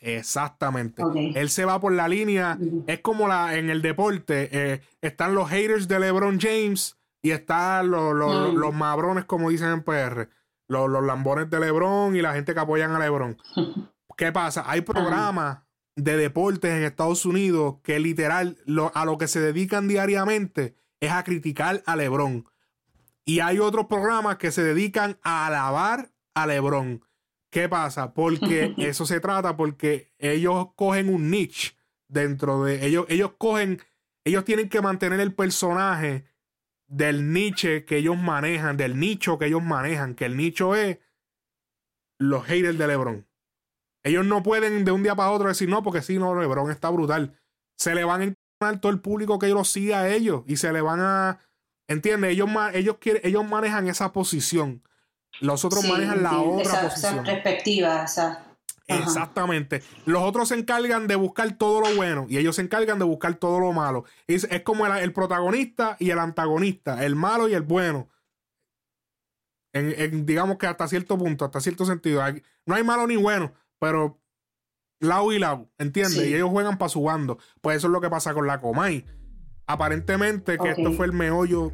Exactamente. 0.00 1.02
Él 1.34 1.50
se 1.50 1.64
va 1.64 1.80
por 1.80 1.92
la 1.92 2.06
línea. 2.06 2.56
Es 2.86 3.00
como 3.00 3.26
la 3.26 3.56
en 3.56 3.68
el 3.68 3.82
deporte. 3.82 4.48
Eh, 4.52 4.80
están 5.02 5.34
los 5.34 5.50
haters 5.50 5.88
de 5.88 5.98
LeBron 5.98 6.38
James 6.40 6.96
y 7.22 7.30
están 7.30 7.90
los, 7.90 8.14
los, 8.14 8.54
los 8.54 8.74
mabrones, 8.74 9.24
como 9.24 9.50
dicen 9.50 9.68
en 9.68 9.82
PR. 9.82 10.28
Los, 10.68 10.90
los, 10.90 11.02
lambones 11.02 11.48
de 11.48 11.60
LeBron 11.60 12.14
y 12.14 12.20
la 12.20 12.34
gente 12.34 12.52
que 12.52 12.60
apoyan 12.60 12.92
a 12.92 12.98
LeBron. 12.98 13.36
¿Qué 14.16 14.32
pasa? 14.32 14.64
Hay 14.66 14.82
programas 14.82 15.60
de 15.96 16.16
deportes 16.16 16.72
en 16.72 16.84
Estados 16.84 17.24
Unidos 17.24 17.76
que 17.82 17.98
literal 17.98 18.58
a 18.94 19.04
lo 19.04 19.18
que 19.18 19.28
se 19.28 19.40
dedican 19.40 19.88
diariamente 19.88 20.76
es 21.00 21.10
a 21.10 21.24
criticar 21.24 21.82
a 21.86 21.96
LeBron. 21.96 22.46
Y 23.24 23.40
hay 23.40 23.58
otros 23.58 23.86
programas 23.86 24.36
que 24.38 24.50
se 24.50 24.62
dedican 24.62 25.18
a 25.22 25.46
alabar 25.46 26.10
a 26.34 26.46
LeBron. 26.46 27.04
¿Qué 27.50 27.68
pasa? 27.68 28.12
Porque 28.12 28.74
eso 28.78 29.06
se 29.06 29.20
trata 29.20 29.56
porque 29.56 30.12
ellos 30.18 30.68
cogen 30.76 31.12
un 31.12 31.30
niche 31.30 31.76
dentro 32.08 32.64
de 32.64 32.86
ellos. 32.86 33.06
Ellos 33.08 33.32
cogen, 33.38 33.80
ellos 34.24 34.44
tienen 34.44 34.68
que 34.68 34.80
mantener 34.80 35.20
el 35.20 35.34
personaje 35.34 36.24
del 36.88 37.32
niche 37.32 37.84
que 37.84 37.98
ellos 37.98 38.16
manejan, 38.16 38.76
del 38.76 38.98
nicho 38.98 39.38
que 39.38 39.46
ellos 39.46 39.62
manejan, 39.62 40.14
que 40.14 40.24
el 40.24 40.36
nicho 40.36 40.74
es 40.74 40.98
los 42.18 42.44
haters 42.44 42.78
de 42.78 42.86
LeBron. 42.86 43.26
Ellos 44.02 44.24
no 44.24 44.42
pueden 44.42 44.84
de 44.84 44.92
un 44.92 45.02
día 45.02 45.14
para 45.14 45.30
otro 45.30 45.48
decir, 45.48 45.68
no, 45.68 45.82
porque 45.82 46.02
sí, 46.02 46.18
no, 46.18 46.34
LeBron 46.34 46.70
está 46.70 46.88
brutal. 46.90 47.38
Se 47.76 47.94
le 47.94 48.04
van 48.04 48.20
a 48.20 48.24
encontrar 48.24 48.80
todo 48.80 48.90
el 48.90 49.00
público 49.00 49.38
que 49.38 49.46
ellos 49.46 49.58
lo 49.58 49.64
siga 49.64 50.00
a 50.00 50.08
ellos 50.08 50.42
y 50.46 50.56
se 50.56 50.72
le 50.72 50.80
van 50.80 51.00
a. 51.00 51.38
¿Entiendes? 51.88 52.32
Ellos, 52.32 52.50
ellos, 52.74 52.96
quieren, 52.98 53.22
ellos 53.24 53.46
manejan 53.48 53.88
esa 53.88 54.12
posición. 54.12 54.82
Los 55.40 55.64
otros 55.64 55.86
manejan 55.86 56.22
la 56.22 56.40
otra 56.40 56.82
posición. 56.82 57.26
Esa 57.26 58.04
esa. 58.04 58.47
Exactamente. 58.88 59.82
Los 60.06 60.22
otros 60.22 60.48
se 60.48 60.54
encargan 60.54 61.06
de 61.06 61.14
buscar 61.14 61.52
todo 61.56 61.80
lo 61.80 61.94
bueno 61.94 62.26
y 62.28 62.38
ellos 62.38 62.56
se 62.56 62.62
encargan 62.62 62.98
de 62.98 63.04
buscar 63.04 63.34
todo 63.34 63.60
lo 63.60 63.72
malo. 63.72 64.04
Es, 64.26 64.44
es 64.44 64.62
como 64.62 64.86
el, 64.86 65.12
protagonista 65.12 65.96
y 66.00 66.10
el 66.10 66.18
antagonista, 66.18 67.04
el 67.04 67.14
malo 67.14 67.48
y 67.48 67.54
el 67.54 67.62
bueno. 67.62 68.08
En, 69.74 70.24
digamos 70.24 70.56
que 70.56 70.66
hasta 70.66 70.88
cierto 70.88 71.18
punto, 71.18 71.44
hasta 71.44 71.60
cierto 71.60 71.84
sentido. 71.84 72.22
no 72.64 72.74
hay 72.74 72.82
malo 72.82 73.06
ni 73.06 73.16
bueno, 73.16 73.52
pero 73.78 74.18
lado 75.00 75.32
y 75.32 75.38
lado, 75.38 75.68
¿entiendes? 75.76 76.26
Y 76.26 76.34
ellos 76.34 76.48
juegan 76.48 76.78
para 76.78 76.88
su 76.88 77.02
bando. 77.02 77.38
Pues 77.60 77.76
eso 77.76 77.88
es 77.88 77.92
lo 77.92 78.00
que 78.00 78.08
pasa 78.08 78.32
con 78.32 78.46
la 78.46 78.60
Comay. 78.60 79.04
Aparentemente, 79.66 80.56
que 80.56 80.70
esto 80.70 80.92
fue 80.92 81.04
el 81.04 81.12
meollo. 81.12 81.72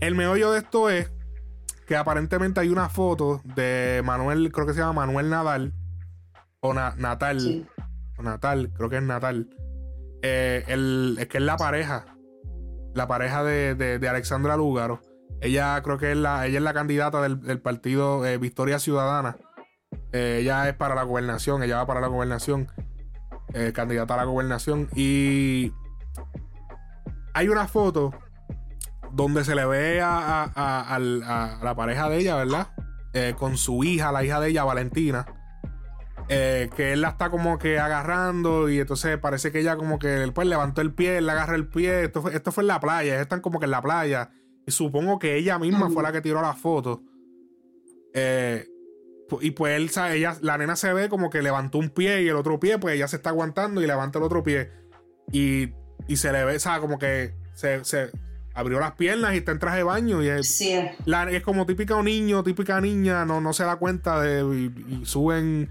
El 0.00 0.14
meollo 0.14 0.52
de 0.52 0.58
esto 0.58 0.90
es 0.90 1.10
que 1.86 1.96
aparentemente 1.96 2.60
hay 2.60 2.68
una 2.68 2.90
foto 2.90 3.40
de 3.42 4.02
Manuel, 4.04 4.52
creo 4.52 4.66
que 4.66 4.74
se 4.74 4.80
llama 4.80 5.06
Manuel 5.06 5.30
Nadal 5.30 5.72
o 6.60 6.74
Natal. 6.74 7.68
O 8.18 8.22
Natal, 8.22 8.70
creo 8.74 8.88
que 8.88 8.96
es 8.96 9.02
Natal. 9.02 9.48
Eh, 10.22 10.64
es 11.18 11.26
que 11.28 11.38
es 11.38 11.44
la 11.44 11.56
pareja. 11.56 12.06
La 12.94 13.06
pareja 13.06 13.42
de, 13.42 13.74
de, 13.74 14.08
Alexandra 14.08 14.56
Lúgaro. 14.56 15.00
Ella 15.40 15.80
creo 15.82 15.96
que 15.96 16.12
es 16.12 16.18
la, 16.18 16.46
ella 16.46 16.58
es 16.58 16.64
la 16.64 16.74
candidata 16.74 17.22
del, 17.22 17.60
partido 17.60 18.26
eh, 18.26 18.36
Victoria 18.36 18.78
Ciudadana. 18.78 19.36
Eh, 20.12 20.38
ella 20.42 20.68
es 20.68 20.74
para 20.74 20.94
la 20.94 21.04
gobernación, 21.04 21.62
ella 21.62 21.78
va 21.78 21.86
para 21.86 22.00
la 22.00 22.08
gobernación. 22.08 22.68
candidata 23.72 24.14
a 24.14 24.16
la 24.18 24.24
gobernación. 24.24 24.88
Y 24.94 25.72
hay 27.32 27.48
una 27.48 27.68
foto 27.68 28.12
donde 29.12 29.44
se 29.44 29.54
le 29.54 29.64
ve 29.66 30.00
a, 30.02 30.44
a, 30.44 30.98
la 30.98 31.74
pareja 31.74 32.08
de 32.08 32.18
ella, 32.18 32.36
¿verdad? 32.36 32.68
con 33.38 33.56
su 33.56 33.82
hija, 33.82 34.12
la 34.12 34.24
hija 34.24 34.40
de 34.40 34.50
ella, 34.50 34.64
Valentina. 34.64 35.39
Eh, 36.32 36.70
que 36.76 36.92
él 36.92 37.00
la 37.00 37.08
está 37.08 37.28
como 37.28 37.58
que 37.58 37.80
agarrando 37.80 38.68
y 38.68 38.78
entonces 38.78 39.18
parece 39.18 39.50
que 39.50 39.58
ella 39.58 39.76
como 39.76 39.98
que 39.98 40.30
pues 40.32 40.46
levantó 40.46 40.80
el 40.80 40.94
pie, 40.94 41.20
le 41.20 41.32
agarra 41.32 41.56
el 41.56 41.66
pie. 41.66 42.04
Esto 42.04 42.22
fue, 42.22 42.36
esto 42.36 42.52
fue 42.52 42.62
en 42.62 42.68
la 42.68 42.78
playa, 42.78 43.20
están 43.20 43.40
como 43.40 43.58
que 43.58 43.64
en 43.64 43.72
la 43.72 43.82
playa. 43.82 44.30
Y 44.64 44.70
supongo 44.70 45.18
que 45.18 45.34
ella 45.34 45.58
misma 45.58 45.90
fue 45.90 46.04
la 46.04 46.12
que 46.12 46.20
tiró 46.20 46.40
la 46.40 46.54
foto. 46.54 47.02
Eh, 48.14 48.64
y 49.40 49.50
pues 49.50 49.76
él, 49.76 49.90
ella, 50.12 50.36
la 50.40 50.56
nena 50.56 50.76
se 50.76 50.92
ve 50.92 51.08
como 51.08 51.30
que 51.30 51.42
levantó 51.42 51.78
un 51.78 51.90
pie 51.90 52.22
y 52.22 52.28
el 52.28 52.36
otro 52.36 52.60
pie, 52.60 52.78
pues 52.78 52.94
ella 52.94 53.08
se 53.08 53.16
está 53.16 53.30
aguantando 53.30 53.82
y 53.82 53.88
levanta 53.88 54.20
el 54.20 54.24
otro 54.24 54.44
pie. 54.44 54.70
Y, 55.32 55.70
se 56.14 56.30
le 56.30 56.44
ve, 56.44 56.54
o 56.54 56.60
sea, 56.60 56.78
como 56.78 57.00
que 57.00 57.34
se, 57.54 57.82
abrió 58.54 58.78
las 58.78 58.92
piernas 58.92 59.34
y 59.34 59.38
está 59.38 59.50
en 59.50 59.58
traje 59.58 59.78
de 59.78 59.82
baño. 59.82 60.22
Y 60.22 60.28
es, 60.28 60.60
es 60.60 61.42
como 61.42 61.66
típica 61.66 62.00
niño, 62.00 62.44
típica 62.44 62.80
niña, 62.80 63.24
no, 63.24 63.40
no 63.40 63.52
se 63.52 63.64
da 63.64 63.74
cuenta 63.74 64.20
de. 64.20 64.44
y 64.88 65.04
suben 65.04 65.68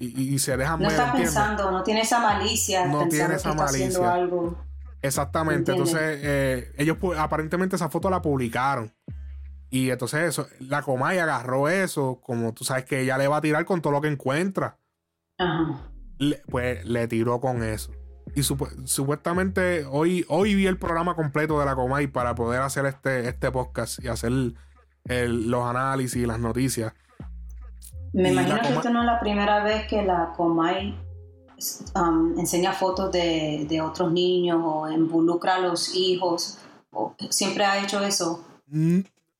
y, 0.00 0.38
se 0.38 0.56
dejan 0.56 0.80
no 0.80 0.88
está 0.88 1.12
pensando, 1.12 1.70
no 1.70 1.82
tiene 1.82 2.00
esa 2.00 2.20
malicia. 2.20 2.86
No 2.86 3.06
tiene 3.06 3.34
esa 3.34 3.52
malicia. 3.52 4.14
Algo. 4.14 4.58
Exactamente. 5.02 5.72
Entonces, 5.72 6.00
eh, 6.22 6.72
ellos 6.78 6.96
aparentemente 7.18 7.76
esa 7.76 7.90
foto 7.90 8.08
la 8.08 8.22
publicaron. 8.22 8.92
Y 9.68 9.90
entonces 9.90 10.28
eso, 10.28 10.48
la 10.58 10.82
Comay 10.82 11.18
agarró 11.18 11.68
eso, 11.68 12.20
como 12.22 12.52
tú 12.54 12.64
sabes 12.64 12.84
que 12.86 13.00
ella 13.00 13.16
le 13.18 13.28
va 13.28 13.36
a 13.36 13.40
tirar 13.40 13.64
con 13.64 13.82
todo 13.82 13.92
lo 13.92 14.00
que 14.00 14.08
encuentra. 14.08 14.78
Ajá. 15.38 15.90
pues 16.48 16.84
le 16.84 17.06
tiró 17.06 17.40
con 17.40 17.62
eso. 17.62 17.92
Y 18.34 18.42
supuestamente 18.42 19.84
hoy, 19.86 20.24
hoy 20.28 20.54
vi 20.54 20.66
el 20.66 20.76
programa 20.78 21.14
completo 21.14 21.58
de 21.58 21.66
la 21.66 21.74
Comay 21.74 22.06
para 22.06 22.34
poder 22.34 22.62
hacer 22.62 22.86
este, 22.86 23.28
este 23.28 23.50
podcast 23.50 24.02
y 24.02 24.08
hacer 24.08 24.32
los 25.04 25.66
análisis 25.66 26.22
y 26.22 26.26
las 26.26 26.38
noticias. 26.38 26.92
Me 28.12 28.30
imagino 28.30 28.60
que 28.60 28.68
esto 28.74 28.90
no 28.90 29.00
es 29.00 29.06
la 29.06 29.20
primera 29.20 29.62
vez 29.62 29.86
que 29.86 30.02
la 30.02 30.32
Comay 30.36 30.98
um, 31.94 32.38
enseña 32.38 32.72
fotos 32.72 33.12
de, 33.12 33.80
otros 33.82 34.12
niños 34.12 34.60
o 34.64 34.90
involucra 34.90 35.56
a 35.56 35.60
los 35.60 35.94
hijos. 35.94 36.58
¿Siempre 37.30 37.64
ha 37.64 37.82
hecho 37.82 38.02
eso? 38.02 38.44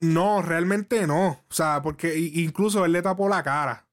No, 0.00 0.42
realmente 0.42 1.06
no. 1.06 1.28
O 1.28 1.52
sea, 1.52 1.80
porque 1.82 2.16
incluso 2.18 2.84
él 2.84 2.92
le 2.92 3.02
tapó 3.02 3.28
la 3.28 3.42
cara 3.42 3.86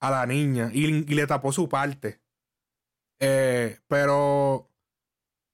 a 0.00 0.10
la 0.10 0.26
niña 0.26 0.70
y, 0.72 0.86
le 0.86 1.26
tapó 1.26 1.52
su 1.52 1.68
parte. 1.68 2.20
Eh, 3.20 3.78
pero, 3.88 4.68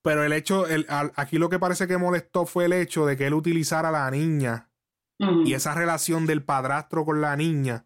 pero 0.02 0.24
el 0.24 0.32
hecho, 0.32 0.66
el, 0.66 0.86
aquí 0.88 1.38
lo 1.38 1.48
que 1.48 1.58
parece 1.58 1.86
que 1.86 1.98
molestó 1.98 2.46
fue 2.46 2.66
el 2.66 2.72
hecho 2.74 3.06
de 3.06 3.16
que 3.16 3.26
él 3.26 3.34
utilizara 3.34 3.88
a 3.88 3.92
la 3.92 4.10
niña 4.10 4.66
y 5.44 5.52
esa 5.52 5.74
relación 5.74 6.24
del 6.24 6.42
padrastro 6.42 7.04
con 7.04 7.20
la 7.20 7.36
niña 7.36 7.84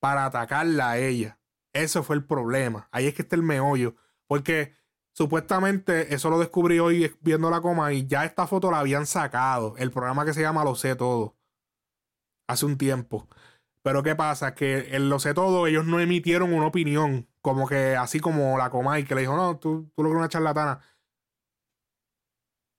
para 0.00 0.24
atacarla 0.24 0.90
a 0.90 0.98
ella. 0.98 1.38
Eso 1.72 2.02
fue 2.02 2.16
el 2.16 2.24
problema. 2.24 2.88
Ahí 2.92 3.06
es 3.06 3.14
que 3.14 3.22
está 3.22 3.36
el 3.36 3.42
meollo. 3.42 3.94
Porque 4.26 4.74
supuestamente, 5.12 6.14
eso 6.14 6.30
lo 6.30 6.38
descubrí 6.38 6.78
hoy 6.78 7.14
viendo 7.20 7.50
la 7.50 7.60
coma 7.60 7.92
y 7.92 8.06
ya 8.06 8.24
esta 8.24 8.46
foto 8.46 8.70
la 8.70 8.80
habían 8.80 9.06
sacado. 9.06 9.74
El 9.78 9.90
programa 9.90 10.24
que 10.24 10.34
se 10.34 10.42
llama 10.42 10.64
Lo 10.64 10.74
sé 10.74 10.96
todo. 10.96 11.36
Hace 12.46 12.66
un 12.66 12.78
tiempo. 12.78 13.28
Pero 13.82 14.02
¿qué 14.02 14.14
pasa? 14.16 14.54
Que 14.54 14.96
en 14.96 15.08
Lo 15.08 15.18
sé 15.18 15.34
todo 15.34 15.66
ellos 15.66 15.86
no 15.86 16.00
emitieron 16.00 16.52
una 16.52 16.66
opinión. 16.66 17.28
Como 17.40 17.68
que 17.68 17.96
así 17.96 18.20
como 18.20 18.58
la 18.58 18.70
Comay 18.70 19.04
que 19.04 19.14
le 19.14 19.22
dijo, 19.22 19.36
no, 19.36 19.58
tú, 19.58 19.90
tú 19.94 20.02
lo 20.02 20.10
una 20.10 20.28
charlatana. 20.28 20.80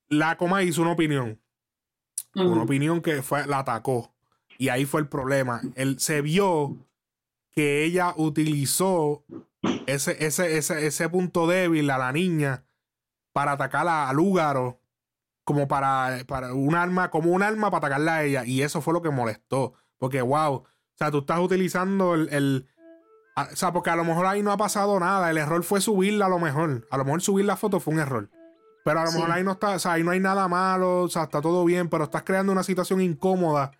La 0.08 0.36
Comay 0.36 0.68
hizo 0.68 0.82
una 0.82 0.92
opinión. 0.92 1.40
Una 2.34 2.62
opinión 2.62 3.00
que 3.00 3.22
fue, 3.22 3.46
la 3.46 3.60
atacó. 3.60 4.14
Y 4.58 4.68
ahí 4.68 4.84
fue 4.84 5.00
el 5.00 5.08
problema. 5.08 5.62
Él 5.74 5.98
se 5.98 6.20
vio 6.20 6.76
que 7.52 7.84
ella 7.84 8.14
utilizó 8.16 9.24
ese, 9.86 10.24
ese, 10.24 10.56
ese, 10.56 10.86
ese 10.86 11.08
punto 11.08 11.46
débil 11.46 11.90
a 11.90 11.98
la 11.98 12.12
niña 12.12 12.64
para 13.32 13.52
atacar 13.52 13.86
a, 13.88 14.12
Lúgaro 14.12 14.80
como 15.44 15.68
para, 15.68 16.18
para 16.26 16.54
un 16.54 16.74
arma, 16.74 17.10
como 17.10 17.32
un 17.32 17.42
arma 17.42 17.70
para 17.70 17.86
atacarla 17.86 18.16
a 18.16 18.24
ella. 18.24 18.44
Y 18.44 18.62
eso 18.62 18.80
fue 18.80 18.94
lo 18.94 19.02
que 19.02 19.10
molestó. 19.10 19.74
Porque, 19.98 20.22
wow, 20.22 20.54
o 20.54 20.66
sea, 20.94 21.10
tú 21.10 21.18
estás 21.18 21.40
utilizando 21.40 22.14
el, 22.14 22.68
o 23.36 23.56
sea, 23.56 23.72
porque 23.72 23.90
a 23.90 23.96
lo 23.96 24.04
mejor 24.04 24.26
ahí 24.26 24.42
no 24.42 24.52
ha 24.52 24.56
pasado 24.56 24.98
nada. 25.00 25.30
El 25.30 25.38
error 25.38 25.62
fue 25.62 25.80
subirla 25.80 26.26
a 26.26 26.28
lo 26.28 26.38
mejor. 26.38 26.86
A 26.90 26.96
lo 26.96 27.04
mejor 27.04 27.22
subir 27.22 27.44
la 27.44 27.56
foto 27.56 27.80
fue 27.80 27.94
un 27.94 28.00
error. 28.00 28.30
Pero 28.84 29.00
a 29.00 29.04
lo 29.04 29.12
mejor 29.12 29.30
ahí 29.30 29.44
no 29.44 29.52
está, 29.52 29.74
o 29.74 29.78
sea, 29.78 29.92
ahí 29.92 30.02
no 30.02 30.10
hay 30.10 30.20
nada 30.20 30.48
malo, 30.48 31.02
o 31.02 31.08
sea, 31.08 31.24
está 31.24 31.42
todo 31.42 31.64
bien, 31.66 31.90
pero 31.90 32.04
estás 32.04 32.22
creando 32.22 32.50
una 32.50 32.62
situación 32.62 33.02
incómoda 33.02 33.72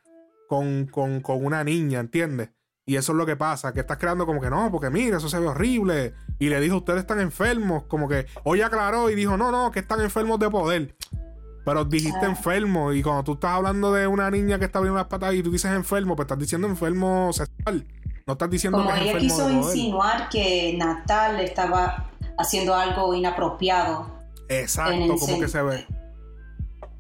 con, 0.47 0.87
con, 0.87 1.21
con 1.21 1.43
una 1.45 1.65
niña, 1.65 2.01
¿entiendes? 2.01 2.51
Y 2.87 2.97
eso 2.97 3.13
es 3.13 3.19
lo 3.19 3.27
que 3.27 3.37
pasa, 3.37 3.73
que 3.73 3.81
estás 3.81 3.99
creando 3.99 4.27
como 4.27 4.41
que 4.41 4.51
no, 4.51 4.71
porque 4.71 4.91
mira, 4.91 5.19
eso 5.19 5.29
se 5.29 5.39
ve 5.39 5.47
horrible. 5.47 6.15
Y 6.39 6.49
le 6.49 6.61
dijo, 6.61 6.79
ustedes 6.79 7.01
están 7.01 7.21
enfermos. 7.21 7.85
Como 7.85 8.09
que 8.09 8.27
hoy 8.45 8.63
aclaró 8.63 9.11
y 9.11 9.15
dijo, 9.15 9.37
no, 9.37 9.51
no, 9.53 9.71
que 9.71 9.81
están 9.81 10.01
enfermos 10.01 10.39
de 10.41 10.51
poder. 10.51 10.97
Pero 11.65 11.85
dijiste 11.85 12.27
ah. 12.27 12.31
enfermo. 12.31 12.93
Y 12.93 13.03
cuando 13.03 13.23
tú 13.23 13.33
estás 13.35 13.53
hablando 13.53 13.93
de 13.93 14.07
una 14.07 14.31
niña 14.31 14.59
que 14.59 14.65
está 14.65 14.79
abriendo 14.79 14.99
las 14.99 15.07
patas 15.09 15.35
y 15.35 15.43
tú 15.43 15.53
dices 15.53 15.71
enfermo, 15.73 16.17
pues 16.17 16.25
estás 16.25 16.39
diciendo 16.39 16.67
enfermo 16.67 17.33
sexual. 17.33 17.87
No 18.27 18.33
estás 18.33 18.51
diciendo 18.51 18.79
como 18.79 18.93
que 18.93 19.03
ella 19.03 19.19
quiso 19.19 19.51
insinuar 19.51 20.29
que 20.29 20.75
Natal 20.77 21.41
estaba 21.41 22.11
haciendo 22.39 22.75
algo 22.75 23.15
inapropiado. 23.15 24.19
Exacto, 24.49 25.17
como 25.17 25.39
que 25.39 25.49
se 25.49 25.63
ve. 25.63 25.87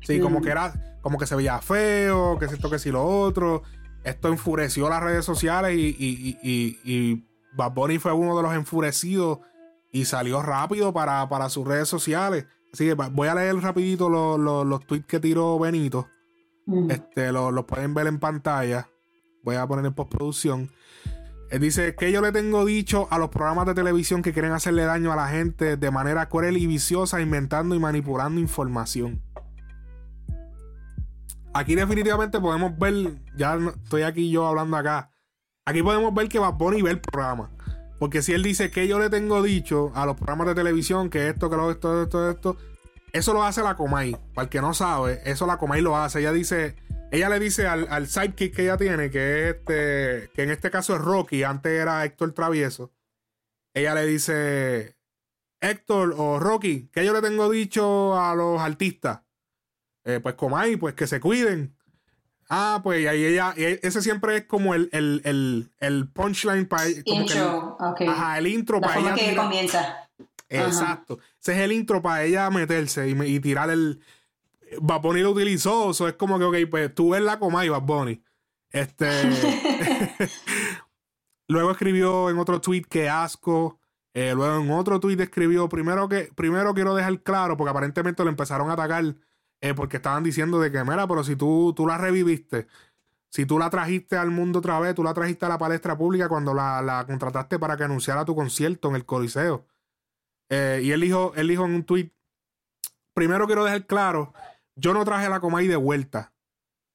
Sí, 0.03 0.21
como 0.21 0.39
mm. 0.39 0.43
que 0.43 0.51
era, 0.51 0.73
como 1.01 1.19
que 1.19 1.27
se 1.27 1.35
veía 1.35 1.59
feo, 1.59 2.39
que 2.39 2.45
esto, 2.45 2.71
que 2.71 2.79
si 2.79 2.91
lo 2.91 3.05
otro 3.05 3.63
esto 4.04 4.28
enfureció 4.28 4.88
las 4.88 5.02
redes 5.02 5.25
sociales 5.25 5.76
y, 5.76 5.88
y, 5.99 6.38
y, 6.42 6.78
y, 6.85 7.26
Bad 7.52 7.73
Bunny 7.73 7.99
fue 7.99 8.12
uno 8.12 8.37
de 8.37 8.42
los 8.42 8.54
enfurecidos 8.54 9.40
y 9.90 10.04
salió 10.04 10.40
rápido 10.40 10.92
para, 10.92 11.49
sus 11.49 11.66
redes 11.66 11.88
sociales. 11.88 12.47
Así 12.73 12.87
que 12.87 12.95
voy 12.95 13.26
a 13.26 13.35
leer 13.35 13.57
rapidito 13.57 14.09
los, 14.09 14.87
tweets 14.87 15.07
que 15.07 15.19
tiró 15.19 15.59
Benito. 15.59 16.09
Mm. 16.66 16.90
Este, 16.92 17.33
los 17.33 17.64
pueden 17.64 17.92
ver 17.95 18.07
en 18.07 18.21
pantalla. 18.21 18.88
Voy 19.42 19.57
a 19.57 19.66
poner 19.66 19.85
en 19.85 19.95
postproducción. 19.95 20.71
Él 21.50 21.61
dice 21.61 21.97
que 21.97 22.12
yo 22.12 22.21
le 22.21 22.30
tengo 22.30 22.64
dicho 22.64 23.09
a 23.11 23.19
los 23.19 23.30
programas 23.30 23.66
de 23.66 23.75
televisión 23.75 24.23
que 24.23 24.33
quieren 24.33 24.52
hacerle 24.52 24.85
daño 24.85 25.12
a 25.12 25.16
la 25.16 25.26
gente 25.26 25.76
de 25.76 25.90
manera 25.90 26.28
cruel 26.28 26.57
y 26.57 26.69
viciosa, 26.69 27.21
inventando 27.21 27.75
y 27.75 27.80
manipulando 27.80 28.40
información 28.40 29.21
aquí 31.52 31.75
definitivamente 31.75 32.40
podemos 32.40 32.78
ver, 32.78 32.95
ya 33.37 33.59
estoy 33.85 34.02
aquí 34.02 34.30
yo 34.30 34.47
hablando 34.47 34.76
acá, 34.76 35.11
aquí 35.64 35.83
podemos 35.83 36.14
ver 36.14 36.28
que 36.28 36.38
va 36.38 36.49
a 36.49 36.57
ver 36.59 36.88
el 36.88 37.00
programa. 37.00 37.50
Porque 37.99 38.23
si 38.23 38.33
él 38.33 38.42
dice 38.42 38.71
que 38.71 38.88
yo 38.88 38.99
le 38.99 39.11
tengo 39.11 39.42
dicho 39.42 39.92
a 39.95 40.07
los 40.07 40.16
programas 40.16 40.47
de 40.49 40.54
televisión 40.54 41.11
que 41.11 41.28
esto, 41.28 41.50
que 41.50 41.57
lo, 41.57 41.71
esto, 41.71 42.02
esto, 42.02 42.30
esto, 42.30 42.57
eso 43.12 43.35
lo 43.35 43.45
hace 43.45 43.62
la 43.62 43.76
Comay. 43.76 44.16
Para 44.35 44.45
el 44.45 44.49
que 44.49 44.62
no 44.62 44.73
sabe, 44.73 45.21
eso 45.26 45.47
la 45.47 45.59
Comay 45.59 45.83
lo 45.83 45.97
hace. 45.97 46.21
Ella 46.21 46.33
dice, 46.33 46.76
ella 47.11 47.28
le 47.28 47.38
dice 47.38 47.66
al, 47.66 47.87
al 47.90 48.07
sidekick 48.07 48.54
que 48.54 48.62
ella 48.62 48.78
tiene, 48.78 49.11
que 49.11 49.50
este, 49.50 50.30
que 50.35 50.42
en 50.42 50.50
este 50.50 50.71
caso 50.71 50.95
es 50.95 51.02
Rocky, 51.02 51.42
antes 51.42 51.73
era 51.73 52.02
Héctor 52.04 52.33
Travieso. 52.33 52.90
ella 53.75 53.95
le 53.95 54.07
dice, 54.07 54.97
Héctor 55.61 56.14
o 56.16 56.38
Rocky, 56.38 56.88
¿qué 56.92 57.04
yo 57.04 57.12
le 57.12 57.21
tengo 57.21 57.50
dicho 57.50 58.19
a 58.19 58.35
los 58.35 58.61
artistas? 58.62 59.21
Eh, 60.04 60.21
pues 60.23 60.35
Comay, 60.35 60.76
pues 60.76 60.95
que 60.95 61.07
se 61.07 61.21
cuiden. 61.21 61.76
Ah, 62.49 62.80
pues 62.83 63.07
ahí 63.07 63.25
ella, 63.25 63.54
ese 63.57 64.02
siempre 64.02 64.38
es 64.38 64.45
como 64.47 64.75
el, 64.75 64.90
el, 64.92 65.71
el, 65.78 66.09
punchline 66.09 66.66
para 66.66 66.88
intro, 67.04 67.78
el, 68.00 68.09
Ajá, 68.09 68.38
el 68.38 68.49
intro 68.49 68.80
para 68.80 68.99
ella. 68.99 69.14
que 69.14 69.37
comienza. 69.37 70.11
Exacto. 70.49 71.21
Ese 71.40 71.52
es 71.52 71.59
el 71.61 71.71
intro 71.71 72.02
para 72.02 72.25
ella 72.25 72.50
meterse 72.50 73.09
y, 73.09 73.12
y 73.23 73.38
tirar 73.40 73.71
el. 73.71 74.00
Bad 74.80 75.00
Bunny 75.00 75.21
lo 75.21 75.30
utilizó, 75.30 75.92
eso 75.92 76.09
es 76.09 76.14
como 76.14 76.38
que, 76.38 76.45
ok, 76.45 76.57
pues 76.71 76.95
tú 76.95 77.11
ves 77.11 77.23
la 77.23 77.38
coma 77.38 77.64
y 77.64 77.69
Bad 77.69 77.83
Bunny. 77.83 78.21
Este. 78.71 79.09
luego 81.49 81.71
escribió 81.71 82.30
en 82.30 82.38
otro 82.38 82.61
tweet 82.61 82.83
que 82.83 83.09
asco. 83.09 83.78
Eh, 84.12 84.33
luego 84.35 84.61
en 84.61 84.71
otro 84.73 84.99
tweet 84.99 85.21
escribió, 85.21 85.69
primero 85.69 86.09
que, 86.09 86.33
primero 86.35 86.75
quiero 86.75 86.97
dejar 86.97 87.23
claro, 87.23 87.57
porque 87.57 87.71
aparentemente 87.71 88.25
lo 88.25 88.30
empezaron 88.30 88.71
a 88.71 88.73
atacar 88.73 89.14
eh, 89.61 89.75
porque 89.75 89.99
estaban 89.99 90.25
diciendo 90.25 90.61
de 90.61 90.73
que, 90.73 90.83
mira, 90.85 91.07
pero 91.07 91.25
si 91.25 91.37
tú, 91.37 91.73
tú 91.76 91.87
la 91.87 91.99
reviviste, 91.99 92.67
si 93.31 93.47
tú 93.47 93.59
la 93.59 93.71
trajiste 93.71 94.17
al 94.17 94.31
mundo 94.31 94.59
otra 94.59 94.81
vez, 94.81 94.95
tú 94.95 95.05
la 95.05 95.14
trajiste 95.14 95.47
a 95.47 95.49
la 95.49 95.59
palestra 95.59 95.97
pública 95.97 96.29
cuando 96.29 96.52
la, 96.55 97.05
contrataste 97.07 97.59
para 97.59 97.76
que 97.76 97.85
anunciara 97.85 98.25
tu 98.25 98.35
concierto 98.35 98.88
en 98.88 98.97
el 98.97 99.05
Coliseo. 99.05 99.67
Eh, 100.49 100.81
y 100.83 100.90
él 100.90 101.00
dijo, 101.00 101.33
él 101.37 101.47
dijo 101.49 101.64
en 101.64 101.75
un 101.75 101.85
tweet, 101.85 102.11
primero 103.14 103.47
quiero 103.47 103.64
dejar 103.64 103.87
claro, 103.87 104.35
yo 104.75 104.95
no 104.95 105.05
traje 105.05 105.29
la 105.29 105.40
Comay 105.40 105.69
de 105.69 105.76
vuelta. 105.76 106.33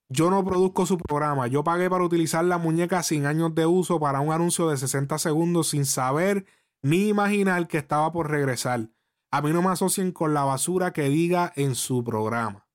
Yo 0.09 0.29
no 0.29 0.43
produzco 0.45 0.85
su 0.85 0.97
programa. 0.97 1.47
Yo 1.47 1.63
pagué 1.63 1.89
para 1.89 2.03
utilizar 2.03 2.43
la 2.45 2.57
muñeca 2.57 3.01
sin 3.01 3.25
años 3.25 3.55
de 3.55 3.65
uso 3.65 3.99
para 3.99 4.19
un 4.19 4.31
anuncio 4.31 4.69
de 4.69 4.77
60 4.77 5.17
segundos 5.17 5.69
sin 5.69 5.85
saber 5.85 6.45
ni 6.83 7.07
imaginar 7.07 7.67
que 7.67 7.77
estaba 7.77 8.11
por 8.11 8.29
regresar. 8.29 8.89
A 9.35 9.41
mí 9.41 9.51
no 9.51 9.61
me 9.61 9.67
asocien 9.67 10.13
con 10.13 10.33
la 10.33 10.45
basura 10.45 10.93
que 10.93 11.09
diga 11.09 11.51
en 11.57 11.75
su 11.75 12.05
programa. 12.05 12.69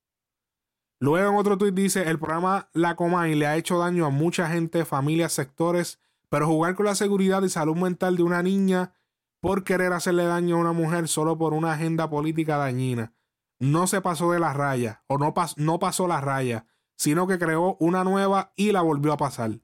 Luego 1.01 1.31
en 1.31 1.37
otro 1.37 1.57
tuit 1.57 1.75
dice, 1.75 2.03
el 2.11 2.19
programa 2.19 2.69
La 2.75 2.97
Comay 2.97 3.35
le 3.35 3.47
ha 3.47 3.57
hecho 3.57 3.79
daño 3.79 4.05
a 4.05 4.11
mucha 4.11 4.47
gente, 4.47 4.85
familias, 4.85 5.33
sectores, 5.33 6.01
pero 6.29 6.47
jugar 6.47 6.75
con 6.75 6.85
la 6.85 6.95
seguridad 6.95 7.43
y 7.45 7.49
salud 7.49 7.77
mental 7.77 8.19
de 8.19 8.25
una 8.25 8.43
niña 8.43 8.93
por 9.41 9.65
querer 9.65 9.95
hacerle 9.95 10.25
daño 10.25 10.57
a 10.57 10.59
una 10.59 10.73
mujer 10.75 11.09
solo 11.09 11.39
por 11.39 11.55
una 11.55 11.73
agenda 11.73 12.11
política 12.11 12.59
dañina. 12.59 13.15
No 13.59 13.87
se 13.87 14.03
pasó 14.03 14.31
de 14.31 14.41
la 14.41 14.53
raya, 14.53 15.03
o 15.07 15.17
no, 15.17 15.33
no 15.57 15.79
pasó 15.79 16.07
la 16.09 16.21
raya, 16.21 16.67
sino 16.95 17.27
que 17.27 17.39
creó 17.39 17.79
una 17.81 18.05
nueva 18.05 18.53
y 18.55 18.73
la 18.73 18.83
volvió 18.83 19.15
a 19.15 19.17
pasar. 19.17 19.61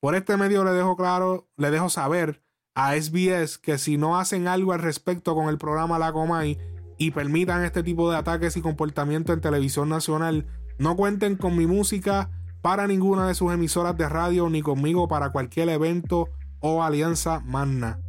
Por 0.00 0.14
este 0.14 0.38
medio 0.38 0.64
le 0.64 0.70
dejo 0.70 0.96
claro, 0.96 1.50
le 1.58 1.70
dejo 1.70 1.90
saber 1.90 2.42
a 2.74 2.96
SBS 3.00 3.58
que 3.58 3.78
si 3.78 3.96
no 3.96 4.18
hacen 4.18 4.48
algo 4.48 4.72
al 4.72 4.80
respecto 4.80 5.34
con 5.34 5.48
el 5.48 5.58
programa 5.58 5.98
La 5.98 6.12
Comay 6.12 6.58
y 6.98 7.12
permitan 7.12 7.64
este 7.64 7.82
tipo 7.82 8.10
de 8.10 8.16
ataques 8.16 8.56
y 8.56 8.62
comportamiento 8.62 9.32
en 9.32 9.40
televisión 9.40 9.88
nacional, 9.88 10.46
no 10.78 10.96
cuenten 10.96 11.36
con 11.36 11.56
mi 11.56 11.66
música 11.66 12.30
para 12.62 12.86
ninguna 12.86 13.28
de 13.28 13.34
sus 13.34 13.52
emisoras 13.52 13.96
de 13.96 14.08
radio 14.08 14.48
ni 14.48 14.62
conmigo 14.62 15.06
para 15.06 15.30
cualquier 15.30 15.68
evento 15.68 16.28
o 16.60 16.82
alianza 16.82 17.40
magna. 17.40 18.00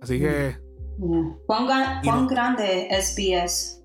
Así 0.00 0.18
que. 0.18 0.56
¿Cuán, 1.46 2.26
grande 2.26 2.88
SBS? 2.92 3.82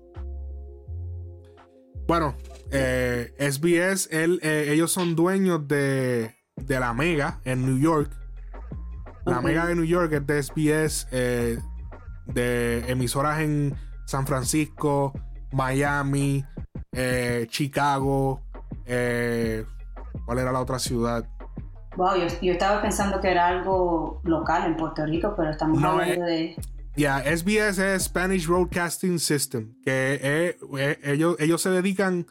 Bueno, 2.06 2.34
eh, 2.70 3.34
SBS, 3.38 4.08
eh, 4.12 4.72
ellos 4.72 4.92
son 4.92 5.16
dueños 5.16 5.66
de, 5.66 6.34
de 6.56 6.80
la 6.80 6.92
Mega 6.92 7.40
en 7.44 7.66
New 7.66 7.78
York 7.78 8.10
la 9.26 9.40
Mega 9.40 9.66
de 9.66 9.74
New 9.74 9.84
York 9.84 10.12
es 10.12 10.26
de 10.26 10.42
SBS, 10.42 11.08
eh, 11.10 11.58
de 12.26 12.90
emisoras 12.90 13.40
en 13.40 13.74
San 14.06 14.26
Francisco, 14.26 15.12
Miami, 15.52 16.44
eh, 16.92 17.46
Chicago. 17.50 18.40
Eh, 18.86 19.64
¿Cuál 20.24 20.38
era 20.38 20.52
la 20.52 20.60
otra 20.60 20.78
ciudad? 20.78 21.28
Wow, 21.96 22.16
yo, 22.40 22.52
estaba 22.52 22.80
pensando 22.80 23.20
que 23.20 23.30
era 23.30 23.48
algo 23.48 24.20
local 24.24 24.66
en 24.66 24.76
Puerto 24.76 25.04
Rico, 25.04 25.34
pero 25.36 25.50
estamos 25.50 25.82
hablando 25.82 26.24
de. 26.24 26.56
Ya, 26.96 27.20
SBS 27.20 27.78
es 27.78 28.04
Spanish 28.04 28.46
Broadcasting 28.46 29.18
System, 29.18 29.74
que 29.82 30.56
ellos, 31.04 31.36
ellos 31.38 31.60
se 31.60 31.68
dedican, 31.70 32.26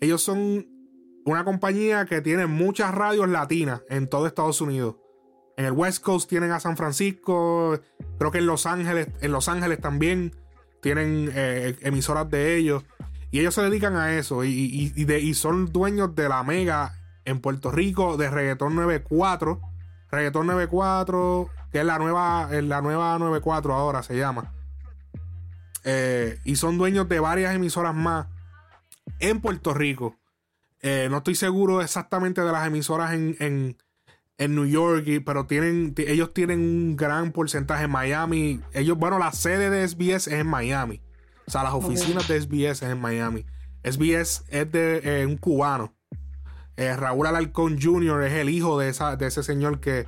ellos 0.00 0.22
son 0.22 0.66
una 1.24 1.44
compañía 1.44 2.06
que 2.06 2.20
tiene 2.20 2.46
muchas 2.46 2.92
radios 2.92 3.28
latinas 3.28 3.82
en 3.88 4.08
todo 4.08 4.26
Estados 4.26 4.60
Unidos. 4.60 4.96
En 5.60 5.66
el 5.66 5.72
West 5.72 6.02
Coast 6.02 6.26
tienen 6.26 6.52
a 6.52 6.58
San 6.58 6.78
Francisco, 6.78 7.78
creo 8.18 8.30
que 8.30 8.38
en 8.38 8.46
Los 8.46 8.64
Ángeles, 8.64 9.08
en 9.20 9.30
Los 9.30 9.46
Ángeles 9.46 9.78
también 9.78 10.34
tienen 10.80 11.30
eh, 11.34 11.76
emisoras 11.82 12.30
de 12.30 12.56
ellos. 12.56 12.82
Y 13.30 13.40
ellos 13.40 13.56
se 13.56 13.60
dedican 13.60 13.94
a 13.94 14.14
eso 14.14 14.42
y, 14.42 15.34
son 15.34 15.70
dueños 15.70 16.14
de 16.14 16.30
la 16.30 16.42
Mega 16.44 16.94
en 17.26 17.40
Puerto 17.40 17.70
Rico 17.70 18.16
de 18.16 18.30
Reggaeton 18.30 18.74
94. 18.74 19.60
Reggaeton 20.10 20.46
94, 20.46 21.50
que 21.70 21.80
es 21.80 21.84
la 21.84 21.98
nueva, 21.98 22.48
la 22.50 22.80
nueva 22.80 23.18
94 23.18 23.74
ahora 23.74 24.02
se 24.02 24.16
llama. 24.16 24.54
Eh, 25.84 26.38
y 26.42 26.56
son 26.56 26.78
dueños 26.78 27.06
de 27.06 27.20
varias 27.20 27.54
emisoras 27.54 27.94
más 27.94 28.28
en 29.18 29.42
Puerto 29.42 29.74
Rico. 29.74 30.16
Eh, 30.80 31.08
no 31.10 31.18
estoy 31.18 31.34
seguro 31.34 31.82
exactamente 31.82 32.40
de 32.40 32.50
las 32.50 32.66
emisoras 32.66 33.12
en 33.12 33.76
New 34.48 34.66
York, 34.66 35.06
pero 35.24 35.46
tienen, 35.46 35.94
ellos 35.98 36.32
tienen 36.32 36.60
un 36.60 36.96
gran 36.96 37.30
porcentaje 37.32 37.84
en 37.84 37.90
Miami. 37.90 38.60
Ellos, 38.72 38.96
bueno, 38.96 39.18
la 39.18 39.32
sede 39.32 39.68
de 39.68 39.86
SBS 39.86 40.28
es 40.28 40.40
en 40.40 40.46
Miami. 40.46 41.02
O 41.46 41.50
sea, 41.50 41.62
las 41.62 41.74
oficinas 41.74 42.26
de 42.26 42.40
SBS 42.40 42.82
es 42.82 42.90
en 42.90 43.00
Miami. 43.00 43.44
SBS 43.84 44.44
es 44.48 44.72
de 44.72 45.00
eh, 45.04 45.26
un 45.26 45.36
cubano. 45.36 45.94
Eh, 46.76 46.96
Raúl 46.96 47.26
Alarcón 47.26 47.78
Jr. 47.80 48.22
es 48.22 48.32
el 48.32 48.48
hijo 48.48 48.78
de, 48.78 48.88
esa, 48.88 49.16
de 49.16 49.26
ese 49.26 49.42
señor 49.42 49.80
que, 49.80 50.06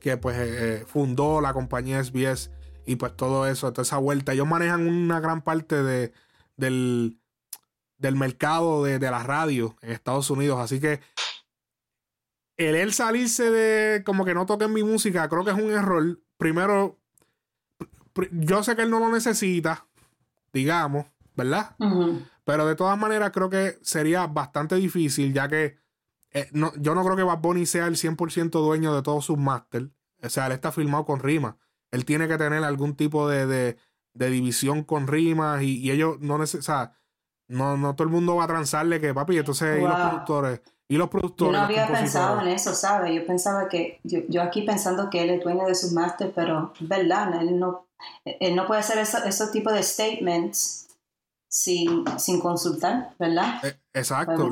que 0.00 0.16
pues 0.16 0.36
eh, 0.38 0.84
fundó 0.86 1.40
la 1.40 1.52
compañía 1.52 2.02
SBS 2.02 2.50
y 2.86 2.96
pues 2.96 3.16
todo 3.16 3.46
eso, 3.48 3.72
toda 3.72 3.82
esa 3.82 3.98
vuelta. 3.98 4.32
Ellos 4.32 4.46
manejan 4.46 4.86
una 4.86 5.18
gran 5.18 5.42
parte 5.42 5.82
de, 5.82 6.12
del, 6.56 7.18
del 7.98 8.14
mercado 8.14 8.84
de, 8.84 9.00
de 9.00 9.10
la 9.10 9.24
radio 9.24 9.76
en 9.82 9.90
Estados 9.90 10.30
Unidos. 10.30 10.60
Así 10.60 10.78
que 10.78 11.00
el 12.64 12.74
él 12.76 12.92
salirse 12.92 13.50
de 13.50 14.04
como 14.04 14.24
que 14.24 14.34
no 14.34 14.46
toquen 14.46 14.72
mi 14.72 14.82
música, 14.82 15.28
creo 15.28 15.44
que 15.44 15.50
es 15.50 15.56
un 15.56 15.70
error. 15.70 16.20
Primero, 16.36 16.98
yo 18.32 18.62
sé 18.62 18.76
que 18.76 18.82
él 18.82 18.90
no 18.90 18.98
lo 18.98 19.10
necesita, 19.10 19.86
digamos, 20.52 21.06
¿verdad? 21.34 21.76
Pero 22.44 22.66
de 22.66 22.74
todas 22.74 22.98
maneras 22.98 23.30
creo 23.32 23.48
que 23.48 23.78
sería 23.82 24.26
bastante 24.26 24.74
difícil, 24.76 25.32
ya 25.32 25.48
que 25.48 25.78
eh, 26.32 26.48
no, 26.52 26.72
yo 26.76 26.94
no 26.94 27.04
creo 27.04 27.16
que 27.16 27.22
Bad 27.22 27.40
Bunny 27.40 27.66
sea 27.66 27.86
el 27.86 27.96
100% 27.96 28.50
dueño 28.50 28.94
de 28.94 29.02
todos 29.02 29.24
sus 29.24 29.38
máster. 29.38 29.90
O 30.22 30.28
sea, 30.28 30.46
él 30.46 30.52
está 30.52 30.72
firmado 30.72 31.04
con 31.04 31.20
Rima. 31.20 31.58
Él 31.90 32.04
tiene 32.04 32.26
que 32.26 32.38
tener 32.38 32.64
algún 32.64 32.96
tipo 32.96 33.28
de, 33.28 33.46
de, 34.14 34.30
división 34.30 34.82
con 34.82 35.06
rimas 35.06 35.62
y, 35.62 35.90
ellos 35.90 36.16
no 36.20 36.38
necesitan, 36.38 36.92
no, 37.52 37.76
no 37.76 37.94
todo 37.94 38.06
el 38.06 38.12
mundo 38.12 38.36
va 38.36 38.44
a 38.44 38.48
transarle 38.48 39.00
que 39.00 39.14
papi, 39.14 39.38
entonces 39.38 39.78
y 39.78 39.82
los 39.82 39.94
productores 39.94 40.60
y 40.92 40.96
los 40.98 41.08
productores. 41.08 41.52
Yo 41.52 41.58
no 41.58 41.64
había 41.64 41.86
pensado 41.88 42.42
en 42.42 42.48
eso, 42.48 42.74
¿sabes? 42.74 43.14
Yo 43.14 43.26
pensaba 43.26 43.66
que, 43.68 43.98
yo, 44.04 44.42
aquí 44.42 44.60
pensando 44.60 45.08
que 45.08 45.22
él 45.22 45.30
es 45.30 45.42
dueño 45.42 45.64
de 45.64 45.74
sus 45.74 45.92
máster, 45.92 46.32
pero 46.34 46.74
verdad, 46.80 47.40
él 47.40 47.58
no, 47.58 47.86
él 48.26 48.54
no 48.54 48.66
puede 48.66 48.80
hacer 48.80 48.98
esos 48.98 49.50
tipos 49.52 49.72
de 49.72 49.82
statements 49.82 50.88
sin, 51.48 52.04
sin 52.18 52.40
consultar, 52.40 53.14
¿verdad? 53.18 53.64
Eh, 53.64 53.80
exacto. 53.94 54.50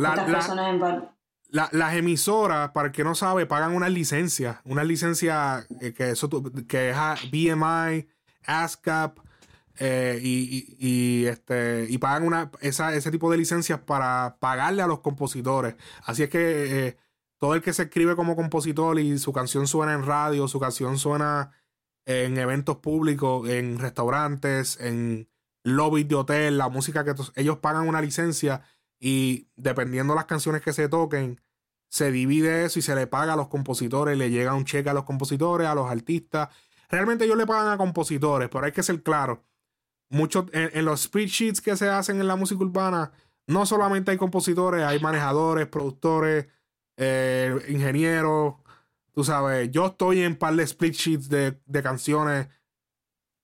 las 1.51 1.95
emisoras, 1.95 2.71
para 2.71 2.87
el 2.87 2.93
que 2.93 3.05
no 3.05 3.15
sabe, 3.15 3.45
pagan 3.45 3.75
una 3.75 3.91
licencia, 3.91 4.63
una 4.65 4.83
licencia 4.83 5.67
eh, 5.83 5.93
que, 5.93 6.13
eso, 6.13 6.31
que 6.67 6.89
es 6.89 6.97
BMI, 7.31 8.09
ASCAP, 8.47 9.19
eh, 9.83 10.21
y, 10.23 11.25
este, 11.25 11.87
y 11.89 11.97
pagan 11.97 12.25
una, 12.25 12.51
ese 12.61 13.11
tipo 13.11 13.31
de 13.31 13.39
licencias 13.39 13.81
para 13.81 14.37
pagarle 14.39 14.83
a 14.83 14.87
los 14.87 15.01
compositores. 15.01 15.75
Así 16.05 16.23
es 16.23 16.29
que 16.29 16.89
eh, 16.89 16.97
todo 17.39 17.55
el 17.55 17.63
que 17.63 17.73
se 17.73 17.85
escribe 17.85 18.15
como 18.15 18.37
compositor 18.37 19.01
y 19.01 19.19
su 19.19 19.33
canción 19.33 19.67
suena 19.67 19.95
en 19.95 20.05
radio, 20.05 20.49
su 20.49 20.61
canción 20.61 20.99
suena 20.99 21.53
en 22.05 22.37
eventos 22.37 22.77
públicos, 22.77 23.49
en 23.49 23.79
restaurantes, 23.79 24.79
en 24.81 25.31
lobbies 25.65 26.09
de 26.09 26.15
hotel, 26.15 26.59
la 26.59 26.69
música 26.69 27.03
que 27.03 27.15
ellos 27.37 27.59
pagan 27.59 27.89
una 27.89 28.03
licencia 28.03 28.63
y 28.99 29.49
dependiendo 29.57 30.15
las 30.15 30.27
canciones 30.27 30.61
que 30.61 30.75
se 30.75 30.91
toquen, 30.91 31.41
se 31.89 32.13
divide 32.13 32.67
eso 32.67 32.79
y 32.81 32.83
se 32.83 32.95
le 32.95 33.07
paga 33.07 33.33
a 33.33 33.37
los 33.37 33.49
compositores, 33.49 34.19
le 34.19 34.29
llega 34.29 34.55
un 34.55 34.67
cheque 34.67 34.91
a 34.91 34.95
los 34.95 35.05
compositores, 35.05 35.67
a 35.69 35.75
los 35.75 35.91
artistas. 35.91 36.51
Realmente 36.91 37.25
ellos 37.25 37.39
le 37.39 37.47
pagan 37.47 37.73
a 37.73 37.79
compositores, 37.79 38.51
pero 38.51 38.67
hay 38.67 38.73
que 38.73 38.83
ser 38.83 39.03
claro 39.03 39.43
muchos 40.11 40.47
en, 40.53 40.85
los 40.85 41.03
spreadsheets 41.03 41.61
que 41.61 41.77
se 41.77 41.89
hacen 41.89 42.21
en 42.21 42.27
la 42.27 42.37
música 42.37 42.63
urbana, 42.63 43.13
no 43.47 43.65
solamente 43.65 44.11
hay 44.11 44.19
compositores, 44.19 44.85
hay 44.85 45.01
manejadores, 45.01 45.67
productores, 45.67 46.47
eh, 46.97 47.57
ingenieros. 47.69 48.57
Tú 49.13 49.25
sabes, 49.25 49.71
yo 49.71 49.87
estoy 49.87 50.23
en 50.23 50.37
par 50.37 50.55
de 50.55 50.65
split 50.65 50.95
sheets 50.95 51.29
de, 51.29 51.57
canciones 51.83 52.49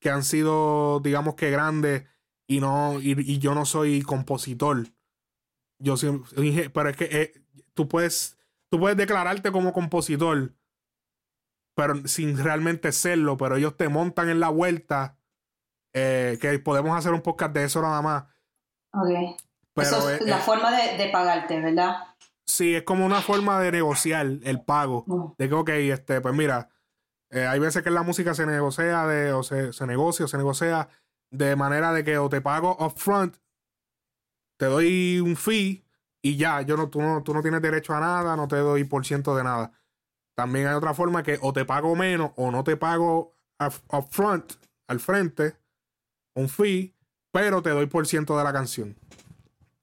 que 0.00 0.10
han 0.10 0.22
sido, 0.22 1.00
digamos 1.00 1.34
que 1.34 1.50
grandes 1.50 2.04
y 2.46 2.60
no, 2.60 3.00
y, 3.00 3.38
yo 3.38 3.54
no 3.54 3.64
soy 3.64 4.02
compositor. 4.02 4.88
Yo 5.78 5.96
soy, 5.96 6.22
pero 6.72 6.88
es 6.88 6.96
que 6.96 7.08
eh, 7.10 7.42
tú 7.74 7.88
puedes, 7.88 8.38
tú 8.68 8.78
puedes 8.78 8.96
declararte 8.96 9.52
como 9.52 9.72
compositor, 9.72 10.54
pero 11.74 12.06
sin 12.06 12.38
realmente 12.38 12.92
serlo, 12.92 13.36
pero 13.36 13.56
ellos 13.56 13.76
te 13.76 13.88
montan 13.88 14.28
en 14.28 14.40
la 14.40 14.48
vuelta, 14.48 15.15
eh, 15.98 16.36
que 16.38 16.58
podemos 16.58 16.94
hacer 16.94 17.14
un 17.14 17.22
podcast 17.22 17.54
de 17.54 17.64
eso 17.64 17.80
nada 17.80 18.02
más. 18.02 18.24
Ok. 18.92 19.40
Pero 19.72 20.10
es, 20.10 20.20
la 20.20 20.38
forma 20.38 20.70
de, 20.70 20.98
de, 20.98 21.08
pagarte, 21.08 21.58
¿verdad? 21.58 21.96
Sí, 22.44 22.74
es 22.74 22.82
como 22.82 23.06
una 23.06 23.22
forma 23.22 23.58
de 23.60 23.72
negociar 23.72 24.26
el 24.26 24.60
pago. 24.62 25.04
Mm. 25.06 25.32
De 25.38 25.48
que, 25.48 25.54
ok, 25.54 25.68
este, 25.70 26.20
pues 26.20 26.34
mira, 26.34 26.68
eh, 27.30 27.46
hay 27.46 27.58
veces 27.58 27.82
que 27.82 27.90
la 27.90 28.02
música 28.02 28.34
se 28.34 28.44
negocia 28.44 29.06
de, 29.06 29.32
o 29.32 29.42
se, 29.42 29.72
se 29.72 29.86
negocia 29.86 30.26
o 30.26 30.28
se 30.28 30.36
negocia 30.36 30.90
de 31.30 31.56
manera 31.56 31.94
de 31.94 32.04
que 32.04 32.18
o 32.18 32.28
te 32.28 32.42
pago 32.42 32.76
upfront, 32.78 33.38
te 34.58 34.66
doy 34.66 35.20
un 35.20 35.34
fee 35.34 35.82
y 36.20 36.36
ya, 36.36 36.60
yo 36.60 36.76
no, 36.76 36.90
tú, 36.90 37.00
no, 37.00 37.22
tú 37.22 37.32
no 37.32 37.40
tienes 37.40 37.62
derecho 37.62 37.94
a 37.94 38.00
nada, 38.00 38.36
no 38.36 38.48
te 38.48 38.56
doy 38.56 38.84
por 38.84 39.06
ciento 39.06 39.34
de 39.34 39.44
nada. 39.44 39.72
También 40.34 40.66
hay 40.66 40.74
otra 40.74 40.92
forma 40.92 41.22
que 41.22 41.38
o 41.40 41.54
te 41.54 41.64
pago 41.64 41.96
menos 41.96 42.32
o 42.36 42.50
no 42.50 42.64
te 42.64 42.76
pago 42.76 43.32
upfront, 43.90 44.52
al 44.88 45.00
frente, 45.00 45.56
un 46.36 46.48
fee, 46.48 46.94
pero 47.32 47.62
te 47.62 47.70
doy 47.70 47.86
por 47.86 48.06
ciento 48.06 48.38
de 48.38 48.44
la 48.44 48.52
canción. 48.52 48.96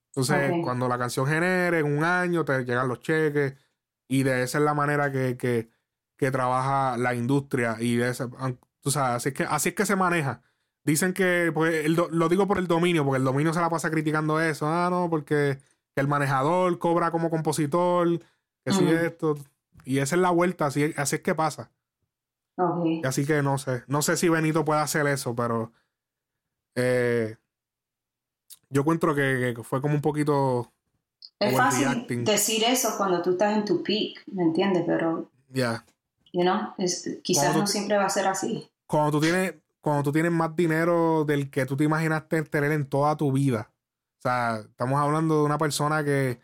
Entonces, 0.08 0.52
cuando 0.63 0.88
la 0.88 0.98
canción 0.98 1.26
genere 1.26 1.80
en 1.80 1.98
un 1.98 2.04
año, 2.04 2.46
te 2.46 2.63
llegan 2.63 2.88
los 2.88 3.00
cheques 3.02 3.56
y 4.08 4.24
de 4.24 4.44
esa 4.44 4.60
es 4.60 4.63
la 4.63 4.76
manera 4.76 5.12
que, 5.12 5.38
que, 5.38 5.70
que 6.16 6.32
trabaja 6.32 6.98
la 6.98 7.16
industria 7.16 7.78
y 7.80 7.96
de 7.96 8.10
esa, 8.10 8.30
tú 8.80 8.92
sabes, 8.92 9.16
así 9.16 9.30
es 9.30 9.36
que, 9.36 9.44
así 9.44 9.70
es 9.70 9.76
que 9.76 9.86
se 9.86 9.96
maneja. 9.96 10.42
Dicen 10.86 11.13
que, 11.13 11.52
pues, 11.54 11.89
lo 11.89 12.30
digo 12.30 12.46
por 12.46 12.58
el 12.58 12.68
dominio, 12.68 13.06
porque 13.06 13.18
el 13.18 13.24
dominio 13.24 13.54
se 13.54 13.62
la 13.62 13.70
pasa 13.70 13.89
criticando 13.89 14.39
eso. 14.42 14.68
Ah, 14.68 14.89
no, 14.92 15.10
porque 15.10 15.60
el 15.96 16.08
manejador 16.08 16.78
cobra 16.78 17.10
como 17.10 17.30
compositor, 17.30 18.20
que 18.66 18.74
si 18.74 18.86
esto. 18.89 19.36
Y 19.86 20.00
esa 20.00 20.16
es 20.16 20.22
la 20.22 20.30
vuelta, 20.30 20.66
así, 20.66 20.94
así 20.98 21.16
es 21.16 21.22
que 21.22 21.36
pasa. 21.36 21.72
Así 23.04 23.26
que 23.26 23.42
no 23.42 23.58
sé. 23.58 23.84
No 23.88 24.02
sé 24.02 24.18
si 24.18 24.30
Benito 24.30 24.66
puede 24.66 24.82
hacer 24.82 25.08
eso, 25.08 25.36
pero. 25.36 25.72
Eh, 26.75 27.36
yo 28.69 28.81
encuentro 28.81 29.13
que, 29.13 29.55
fue 29.63 29.81
como 29.81 29.95
un 29.95 30.01
poquito. 30.01 30.71
Es 31.39 31.55
fácil 31.55 32.05
decir 32.23 32.63
eso 32.63 32.95
cuando 32.97 33.21
tú 33.21 33.31
estás 33.31 33.55
en 33.55 33.65
tu 33.65 33.83
peak, 33.83 34.23
¿me 34.27 34.43
entiendes? 34.43 34.83
Pero. 34.86 35.31
Ya. 35.49 35.86
You 36.31 36.41
know, 36.41 36.73
quizás 37.21 37.55
no 37.55 37.67
siempre 37.67 37.97
va 37.97 38.05
a 38.05 38.09
ser 38.09 38.25
así. 38.27 38.67
Cuando 38.88 39.12
tú 39.12 39.21
tienes 39.21 39.53
cuando 39.83 40.03
tú 40.03 40.13
tienes 40.13 40.31
más 40.31 40.55
dinero 40.55 41.25
del 41.25 41.51
que 41.51 41.65
tú 41.65 41.75
te 41.75 41.83
imaginaste 41.83 42.41
tener 42.43 42.71
en 42.71 42.88
toda 42.88 43.17
tu 43.17 43.33
vida. 43.33 43.69
O 44.19 44.21
sea, 44.21 44.62
estamos 44.62 44.97
hablando 44.97 45.39
de 45.39 45.43
una 45.43 45.57
persona 45.57 46.05
que, 46.05 46.39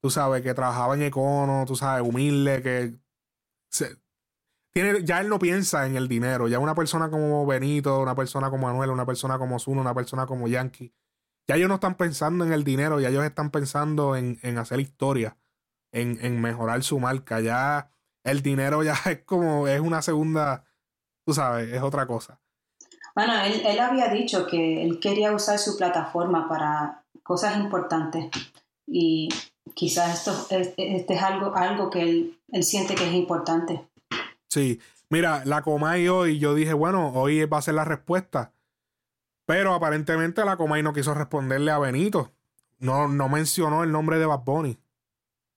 tú 0.00 0.10
sabes, 0.10 0.42
que 0.42 0.54
trabajaba 0.54 0.94
en 0.94 1.02
Econo, 1.02 1.64
tú 1.66 1.74
sabes, 1.74 2.08
humilde, 2.08 2.62
que 2.62 2.94
tiene, 4.74 5.04
ya 5.04 5.20
él 5.20 5.28
no 5.28 5.38
piensa 5.38 5.86
en 5.86 5.96
el 5.96 6.08
dinero. 6.08 6.48
Ya 6.48 6.58
una 6.58 6.74
persona 6.74 7.08
como 7.08 7.46
Benito, 7.46 8.00
una 8.00 8.14
persona 8.14 8.50
como 8.50 8.66
Manuel, 8.66 8.90
una 8.90 9.06
persona 9.06 9.38
como 9.38 9.58
Zuno, 9.58 9.80
una 9.80 9.94
persona 9.94 10.26
como 10.26 10.48
Yankee, 10.48 10.92
ya 11.46 11.56
ellos 11.56 11.68
no 11.68 11.76
están 11.76 11.96
pensando 11.96 12.44
en 12.44 12.52
el 12.52 12.64
dinero, 12.64 13.00
ya 13.00 13.08
ellos 13.08 13.24
están 13.24 13.50
pensando 13.50 14.16
en, 14.16 14.58
hacer 14.58 14.80
historia, 14.80 15.36
en, 15.92 16.18
en 16.22 16.40
mejorar 16.40 16.82
su 16.82 16.98
marca. 16.98 17.40
Ya 17.40 17.90
el 18.24 18.42
dinero 18.42 18.82
ya 18.82 18.94
es 19.06 19.22
como, 19.24 19.68
es 19.68 19.80
una 19.80 20.02
segunda, 20.02 20.64
tú 21.24 21.32
sabes, 21.34 21.72
es 21.72 21.82
otra 21.82 22.06
cosa. 22.06 22.40
Bueno, 23.14 23.32
él, 23.44 23.62
él 23.64 23.78
había 23.78 24.08
dicho 24.08 24.46
que 24.46 24.82
él 24.82 24.98
quería 24.98 25.32
usar 25.32 25.58
su 25.58 25.76
plataforma 25.76 26.48
para 26.48 27.04
cosas 27.22 27.56
importantes 27.58 28.28
y 28.86 29.28
quizás 29.74 30.18
esto 30.18 30.46
este, 30.50 31.14
es 31.14 31.22
algo, 31.22 31.54
algo 31.54 31.90
que 31.90 32.02
él, 32.02 32.38
él, 32.50 32.64
siente 32.64 32.96
que 32.96 33.06
es 33.06 33.14
importante. 33.14 33.86
Sí, 34.54 34.80
mira, 35.10 35.44
la 35.44 35.62
Comay 35.62 36.06
hoy, 36.06 36.38
yo 36.38 36.54
dije, 36.54 36.74
bueno, 36.74 37.08
hoy 37.08 37.44
va 37.44 37.58
a 37.58 37.62
ser 37.62 37.74
la 37.74 37.84
respuesta, 37.84 38.52
pero 39.46 39.74
aparentemente 39.74 40.44
la 40.44 40.56
Comay 40.56 40.80
no 40.80 40.92
quiso 40.92 41.12
responderle 41.12 41.72
a 41.72 41.80
Benito, 41.80 42.30
no, 42.78 43.08
no 43.08 43.28
mencionó 43.28 43.82
el 43.82 43.90
nombre 43.90 44.16
de 44.20 44.26
Bad 44.26 44.44
Bunny, 44.44 44.78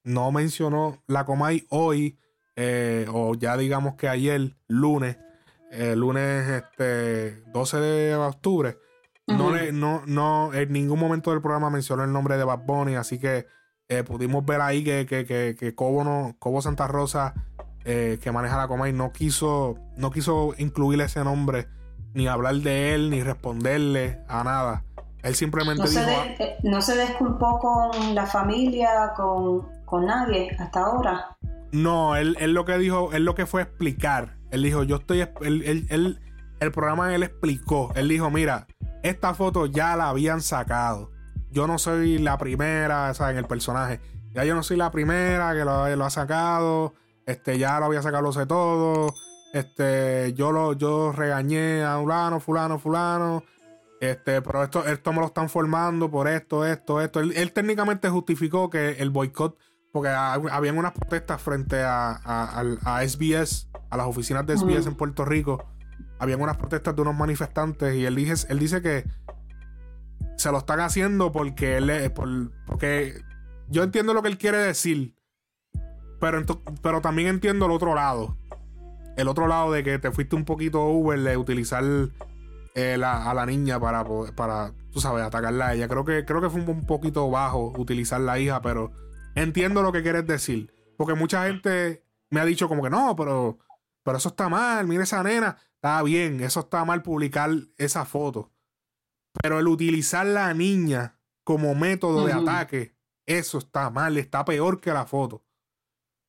no 0.03 0.31
mencionó 0.31 1.03
la 1.05 1.25
Comay 1.25 1.67
hoy, 1.69 2.17
eh, 2.55 3.05
o 3.13 3.35
ya 3.35 3.55
digamos 3.55 3.97
que 3.97 4.09
ayer, 4.09 4.55
lunes, 4.67 5.19
el 5.69 5.99
lunes 5.99 6.49
este 6.49 7.43
12 7.51 7.77
de 7.77 8.15
octubre. 8.15 8.79
No, 9.27 9.51
no, 9.73 10.01
no, 10.07 10.53
en 10.55 10.71
ningún 10.71 10.99
momento 10.99 11.29
del 11.29 11.41
programa 11.41 11.69
mencionó 11.69 12.03
el 12.03 12.11
nombre 12.11 12.35
de 12.35 12.45
Bad 12.45 12.65
Bunny, 12.65 12.95
así 12.95 13.19
que 13.19 13.45
eh, 13.89 14.03
pudimos 14.03 14.43
ver 14.43 14.59
ahí 14.61 14.83
que, 14.83 15.05
que, 15.05 15.23
que, 15.23 15.55
que 15.55 15.75
Cobo, 15.75 16.03
no, 16.03 16.35
Cobo 16.39 16.63
Santa 16.63 16.87
Rosa, 16.87 17.35
eh, 17.87 18.19
que 18.21 18.31
maneja 18.31 18.57
la 18.57 18.67
Comay, 18.67 18.93
no 18.93 19.11
quiso, 19.11 19.79
no 19.95 20.11
quiso 20.11 20.53
incluir 20.57 21.01
ese 21.01 21.23
nombre, 21.23 21.67
ni 22.13 22.27
hablar 22.27 22.55
de 22.57 22.93
él, 22.93 23.09
ni 23.09 23.23
responderle 23.23 24.19
a 24.27 24.43
nada. 24.43 24.83
Él 25.23 25.33
simplemente 25.33 25.83
no 25.83 25.89
dijo. 25.89 26.03
Se 26.03 26.15
ah, 26.15 26.35
eh, 26.37 26.57
no 26.63 26.81
se 26.81 27.01
disculpó 27.01 27.59
con 27.59 28.13
la 28.13 28.25
familia, 28.27 29.13
con, 29.15 29.67
con 29.85 30.05
nadie 30.05 30.55
hasta 30.59 30.81
ahora. 30.81 31.37
No, 31.71 32.15
él, 32.15 32.37
él, 32.39 32.53
lo 32.53 32.65
que 32.65 32.77
dijo, 32.77 33.11
él 33.13 33.25
lo 33.25 33.33
que 33.33 33.45
fue 33.45 33.63
explicar 33.63 34.37
él 34.51 34.63
dijo, 34.63 34.83
yo 34.83 34.97
estoy, 34.97 35.27
él, 35.41 36.19
el 36.59 36.71
programa 36.71 37.13
él 37.13 37.23
explicó, 37.23 37.91
él 37.95 38.07
dijo, 38.07 38.29
mira, 38.29 38.67
esta 39.03 39.33
foto 39.33 39.65
ya 39.65 39.95
la 39.95 40.09
habían 40.09 40.41
sacado. 40.41 41.11
Yo 41.51 41.67
no 41.67 41.77
soy 41.77 42.17
la 42.17 42.37
primera, 42.37 43.09
o 43.11 43.13
sea, 43.13 43.31
en 43.31 43.37
el 43.37 43.45
personaje. 43.45 43.99
Ya 44.33 44.43
yo 44.43 44.53
no 44.55 44.63
soy 44.63 44.77
la 44.77 44.91
primera 44.91 45.53
que 45.53 45.65
lo, 45.65 46.05
ha 46.05 46.09
sacado. 46.09 46.93
Este, 47.27 47.59
ya 47.59 47.79
lo 47.79 47.85
había 47.85 48.01
sacado, 48.01 48.23
lo 48.23 48.31
sé 48.31 48.45
todo. 48.47 49.13
Este, 49.53 50.33
yo 50.33 50.51
lo, 50.51 50.73
yo 50.73 51.11
regañé 51.11 51.83
a 51.83 51.99
fulano, 51.99 52.39
fulano, 52.39 52.79
fulano. 52.79 53.43
Este, 53.99 54.41
pero 54.41 54.63
esto, 54.63 54.85
esto 54.85 55.13
me 55.13 55.19
lo 55.19 55.27
están 55.27 55.49
formando 55.49 56.09
por 56.09 56.27
esto, 56.27 56.65
esto, 56.65 57.01
esto. 57.01 57.19
Él, 57.19 57.51
técnicamente 57.51 58.09
justificó 58.09 58.69
que 58.69 58.91
el 58.91 59.09
boicot, 59.09 59.57
porque 59.91 60.09
habían 60.09 60.77
unas 60.77 60.93
protestas 60.93 61.41
frente 61.41 61.81
a, 61.81 62.11
a, 62.11 62.63
a 62.85 63.07
SBS 63.07 63.67
a 63.89 63.97
las 63.97 64.07
oficinas 64.07 64.45
de 64.45 64.57
SBS 64.57 64.87
en 64.87 64.95
Puerto 64.95 65.25
Rico, 65.25 65.65
habían 66.19 66.41
unas 66.41 66.57
protestas 66.57 66.95
de 66.95 67.01
unos 67.01 67.15
manifestantes 67.15 67.95
y 67.95 68.05
él 68.05 68.15
dice, 68.15 68.47
él 68.49 68.59
dice 68.59 68.81
que 68.81 69.05
se 70.37 70.51
lo 70.51 70.59
están 70.59 70.79
haciendo 70.79 71.31
porque 71.31 71.77
él 71.77 72.11
porque 72.65 73.21
yo 73.69 73.83
entiendo 73.83 74.13
lo 74.13 74.21
que 74.21 74.29
él 74.29 74.37
quiere 74.37 74.57
decir, 74.57 75.15
pero, 76.19 76.43
pero 76.81 77.01
también 77.01 77.27
entiendo 77.27 77.65
el 77.65 77.71
otro 77.71 77.95
lado. 77.95 78.37
El 79.15 79.27
otro 79.27 79.47
lado 79.47 79.71
de 79.71 79.83
que 79.83 79.97
te 79.99 80.11
fuiste 80.11 80.35
un 80.35 80.45
poquito 80.45 80.85
Uber 80.85 81.19
de 81.19 81.37
utilizar 81.37 81.83
eh, 82.75 83.01
a 83.03 83.33
la 83.33 83.45
niña 83.45 83.79
para, 83.79 84.05
para, 84.35 84.73
tú 84.91 84.99
sabes, 84.99 85.23
atacarla 85.23 85.67
a 85.67 85.73
ella. 85.73 85.87
Creo 85.87 86.05
que, 86.05 86.25
creo 86.25 86.41
que 86.41 86.49
fue 86.49 86.61
un 86.61 86.85
poquito 86.85 87.29
bajo 87.29 87.73
utilizar 87.77 88.21
la 88.21 88.37
hija, 88.39 88.61
pero 88.61 88.91
entiendo 89.35 89.81
lo 89.81 89.91
que 89.91 90.03
quieres 90.03 90.27
decir. 90.27 90.71
Porque 90.97 91.15
mucha 91.15 91.47
gente 91.47 92.03
me 92.29 92.39
ha 92.39 92.45
dicho 92.45 92.67
como 92.67 92.83
que 92.83 92.89
no, 92.89 93.15
pero 93.15 93.57
pero 94.07 94.19
eso 94.19 94.29
está 94.29 94.47
mal, 94.47 94.87
mira 94.87 95.03
esa 95.03 95.21
nena, 95.21 95.57
está 95.75 96.01
bien, 96.01 96.39
eso 96.39 96.61
está 96.61 96.85
mal 96.85 97.03
publicar 97.03 97.51
esa 97.77 98.05
foto. 98.05 98.53
Pero 99.33 99.59
el 99.59 99.67
utilizar 99.67 100.25
la 100.25 100.53
niña 100.53 101.19
como 101.43 101.75
método 101.75 102.25
de 102.25 102.31
ataque, 102.31 102.95
eso 103.25 103.57
está 103.57 103.89
mal, 103.89 104.15
está 104.15 104.45
peor 104.45 104.79
que 104.79 104.93
la 104.93 105.05
foto. 105.05 105.43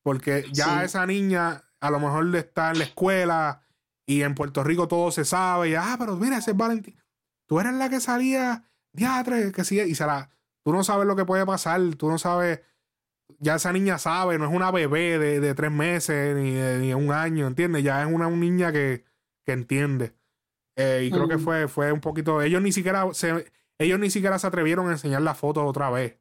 Porque 0.09 0.45
ya 0.51 0.83
esa 0.83 1.05
niña 1.05 1.65
a 1.79 1.91
lo 1.91 1.99
mejor 1.99 2.35
está 2.35 2.71
en 2.71 2.79
la 2.79 2.85
escuela 2.85 3.61
y 4.07 4.23
en 4.23 4.33
Puerto 4.33 4.63
Rico 4.63 4.87
todo 4.87 5.11
se 5.11 5.23
sabe, 5.23 5.69
y 5.69 5.75
ah, 5.75 5.97
pero 5.99 6.15
mira, 6.15 6.39
ese 6.39 6.49
es 6.49 6.57
Valentín. 6.57 6.99
Tú 7.45 7.59
eres 7.59 7.73
la 7.73 7.91
que 7.91 7.99
salía, 7.99 8.67
diatre, 8.91 9.51
que 9.51 9.63
sí, 9.63 9.79
y 9.79 9.93
se 9.93 10.07
la, 10.07 10.31
tú 10.63 10.71
no 10.71 10.83
sabes 10.83 11.05
lo 11.05 11.15
que 11.15 11.25
puede 11.25 11.45
pasar, 11.45 11.79
tú 11.95 12.09
no 12.09 12.17
sabes 12.17 12.61
ya 13.37 13.53
esa 13.53 13.71
niña 13.71 13.99
sabe, 13.99 14.39
no 14.39 14.45
es 14.45 14.51
una 14.51 14.71
bebé 14.71 15.19
de, 15.19 15.53
tres 15.53 15.69
meses 15.69 16.35
ni 16.35 16.53
de, 16.53 16.95
un 16.95 17.11
año, 17.11 17.45
¿entiendes? 17.45 17.83
Ya 17.83 18.01
es 18.01 18.11
una, 18.11 18.31
niña 18.31 18.71
que, 18.71 19.05
entiende. 19.45 20.15
Eh, 20.75 21.03
y 21.05 21.11
creo 21.11 21.27
que 21.27 21.37
fue, 21.37 21.67
fue 21.67 21.91
un 21.91 22.01
poquito. 22.01 22.41
Ellos 22.41 22.63
ni 22.63 22.71
siquiera 22.71 23.13
se, 23.13 23.45
ellos 23.77 23.99
ni 23.99 24.09
siquiera 24.09 24.39
se 24.39 24.47
atrevieron 24.47 24.89
a 24.89 24.93
enseñar 24.93 25.21
la 25.21 25.35
foto 25.35 25.63
otra 25.67 25.91
vez. 25.91 26.17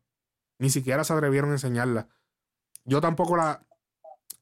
Ni 0.58 0.68
siquiera 0.68 1.04
se 1.04 1.14
atrevieron 1.14 1.48
a 1.48 1.54
enseñarla. 1.54 2.08
Yo 2.84 3.00
tampoco 3.00 3.34
la, 3.34 3.67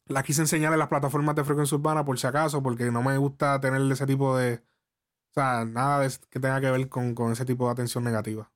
la 0.07 0.23
quise 0.23 0.40
enseñar 0.42 0.73
en 0.73 0.79
las 0.79 0.88
plataformas 0.88 1.35
de 1.35 1.45
frecuencia 1.45 1.77
urbana 1.77 2.05
por 2.05 2.19
si 2.19 2.27
acaso, 2.27 2.62
porque 2.62 2.90
no 2.90 3.03
me 3.03 3.19
gusta 3.19 3.61
tener 3.61 3.81
ese 3.90 4.07
tipo 4.07 4.37
de. 4.37 4.62
O 5.31 5.35
sea, 5.35 5.64
nada 5.64 6.07
que 6.31 6.40
tenga 6.40 6.61
que 6.61 6.71
ver 6.71 6.88
con, 6.88 7.33
ese 7.33 7.45
tipo 7.45 7.66
de 7.66 7.73
atención 7.73 8.05
negativa. 8.05 8.51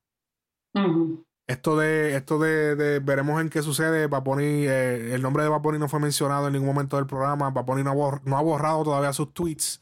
Esto 1.47 1.77
de, 1.77 2.17
esto 2.17 2.39
de, 2.39 3.01
veremos 3.01 3.41
en 3.41 3.51
qué 3.51 3.63
sucede. 3.63 4.09
Paponi, 4.09 4.43
eh, 4.67 5.15
el 5.15 5.21
nombre 5.21 5.43
de 5.43 5.51
Paponi 5.51 5.79
no 5.79 5.89
fue 5.89 6.01
mencionado 6.01 6.47
en 6.47 6.53
ningún 6.53 6.69
momento 6.69 6.97
del 6.97 7.07
programa. 7.07 7.53
Paponi 7.53 7.83
no, 7.83 7.95
no 8.25 8.39
ha 8.39 8.43
borrado 8.43 8.85
todavía 8.85 9.13
sus 9.13 9.35
tweets. 9.35 9.81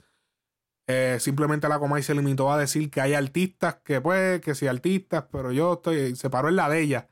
Eh, 0.89 1.19
simplemente 1.21 1.69
la 1.69 1.79
Comay 1.79 2.03
se 2.03 2.15
limitó 2.15 2.51
a 2.51 2.59
decir 2.59 2.91
que 2.91 3.03
hay 3.03 3.13
artistas 3.13 3.77
que 3.85 4.01
pues, 4.01 4.41
que 4.41 4.55
sí 4.55 4.67
artistas, 4.67 5.27
pero 5.31 5.53
yo 5.53 5.75
estoy, 5.75 6.17
se 6.17 6.31
paró 6.31 6.49
en 6.49 6.57
la 6.57 6.71
de 6.71 6.81
ella. 6.81 7.09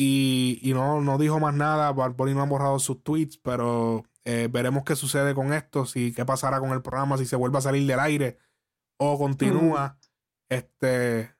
Y, 0.00 0.60
y 0.62 0.74
no, 0.74 1.00
no 1.00 1.18
dijo 1.18 1.40
más 1.40 1.54
nada, 1.54 1.90
Barboni 1.92 2.32
no 2.32 2.42
ha 2.42 2.46
borrado 2.46 2.78
sus 2.78 3.02
tweets, 3.02 3.36
pero 3.36 4.04
eh, 4.24 4.48
veremos 4.48 4.84
qué 4.84 4.94
sucede 4.94 5.34
con 5.34 5.52
esto, 5.52 5.86
si 5.86 6.12
qué 6.12 6.24
pasará 6.24 6.60
con 6.60 6.70
el 6.70 6.82
programa, 6.82 7.18
si 7.18 7.26
se 7.26 7.34
vuelve 7.34 7.58
a 7.58 7.62
salir 7.62 7.84
del 7.84 7.98
aire 7.98 8.38
o 8.96 9.18
continúa. 9.18 9.98
Este 10.48 11.34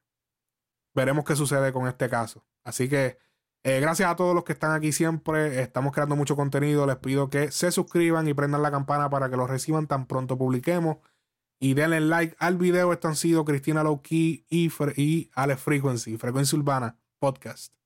veremos 0.92 1.24
qué 1.24 1.36
sucede 1.36 1.72
con 1.72 1.86
este 1.86 2.08
caso. 2.08 2.44
Así 2.64 2.88
que 2.88 3.18
eh, 3.62 3.78
gracias 3.78 4.10
a 4.10 4.16
todos 4.16 4.34
los 4.34 4.42
que 4.42 4.54
están 4.54 4.72
aquí 4.72 4.90
siempre. 4.90 5.62
Estamos 5.62 5.92
creando 5.92 6.16
mucho 6.16 6.34
contenido. 6.34 6.84
Les 6.84 6.96
pido 6.96 7.30
que 7.30 7.52
se 7.52 7.70
suscriban 7.70 8.26
y 8.26 8.34
prendan 8.34 8.62
la 8.62 8.72
campana 8.72 9.08
para 9.08 9.30
que 9.30 9.36
lo 9.36 9.46
reciban 9.46 9.86
tan 9.86 10.06
pronto 10.06 10.36
publiquemos. 10.36 10.96
Y 11.60 11.74
denle 11.74 12.00
like 12.00 12.34
al 12.40 12.56
video. 12.56 12.92
Esto 12.92 13.06
han 13.06 13.14
sido 13.14 13.44
Cristina 13.44 13.84
Lowkey 13.84 14.46
y, 14.50 14.72
y 14.96 15.30
Alex 15.34 15.60
Frequency, 15.62 16.16
Frecuencia 16.16 16.58
Urbana 16.58 16.98
Podcast. 17.20 17.77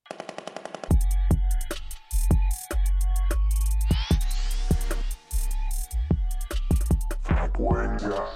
Frecuencia 7.54 8.31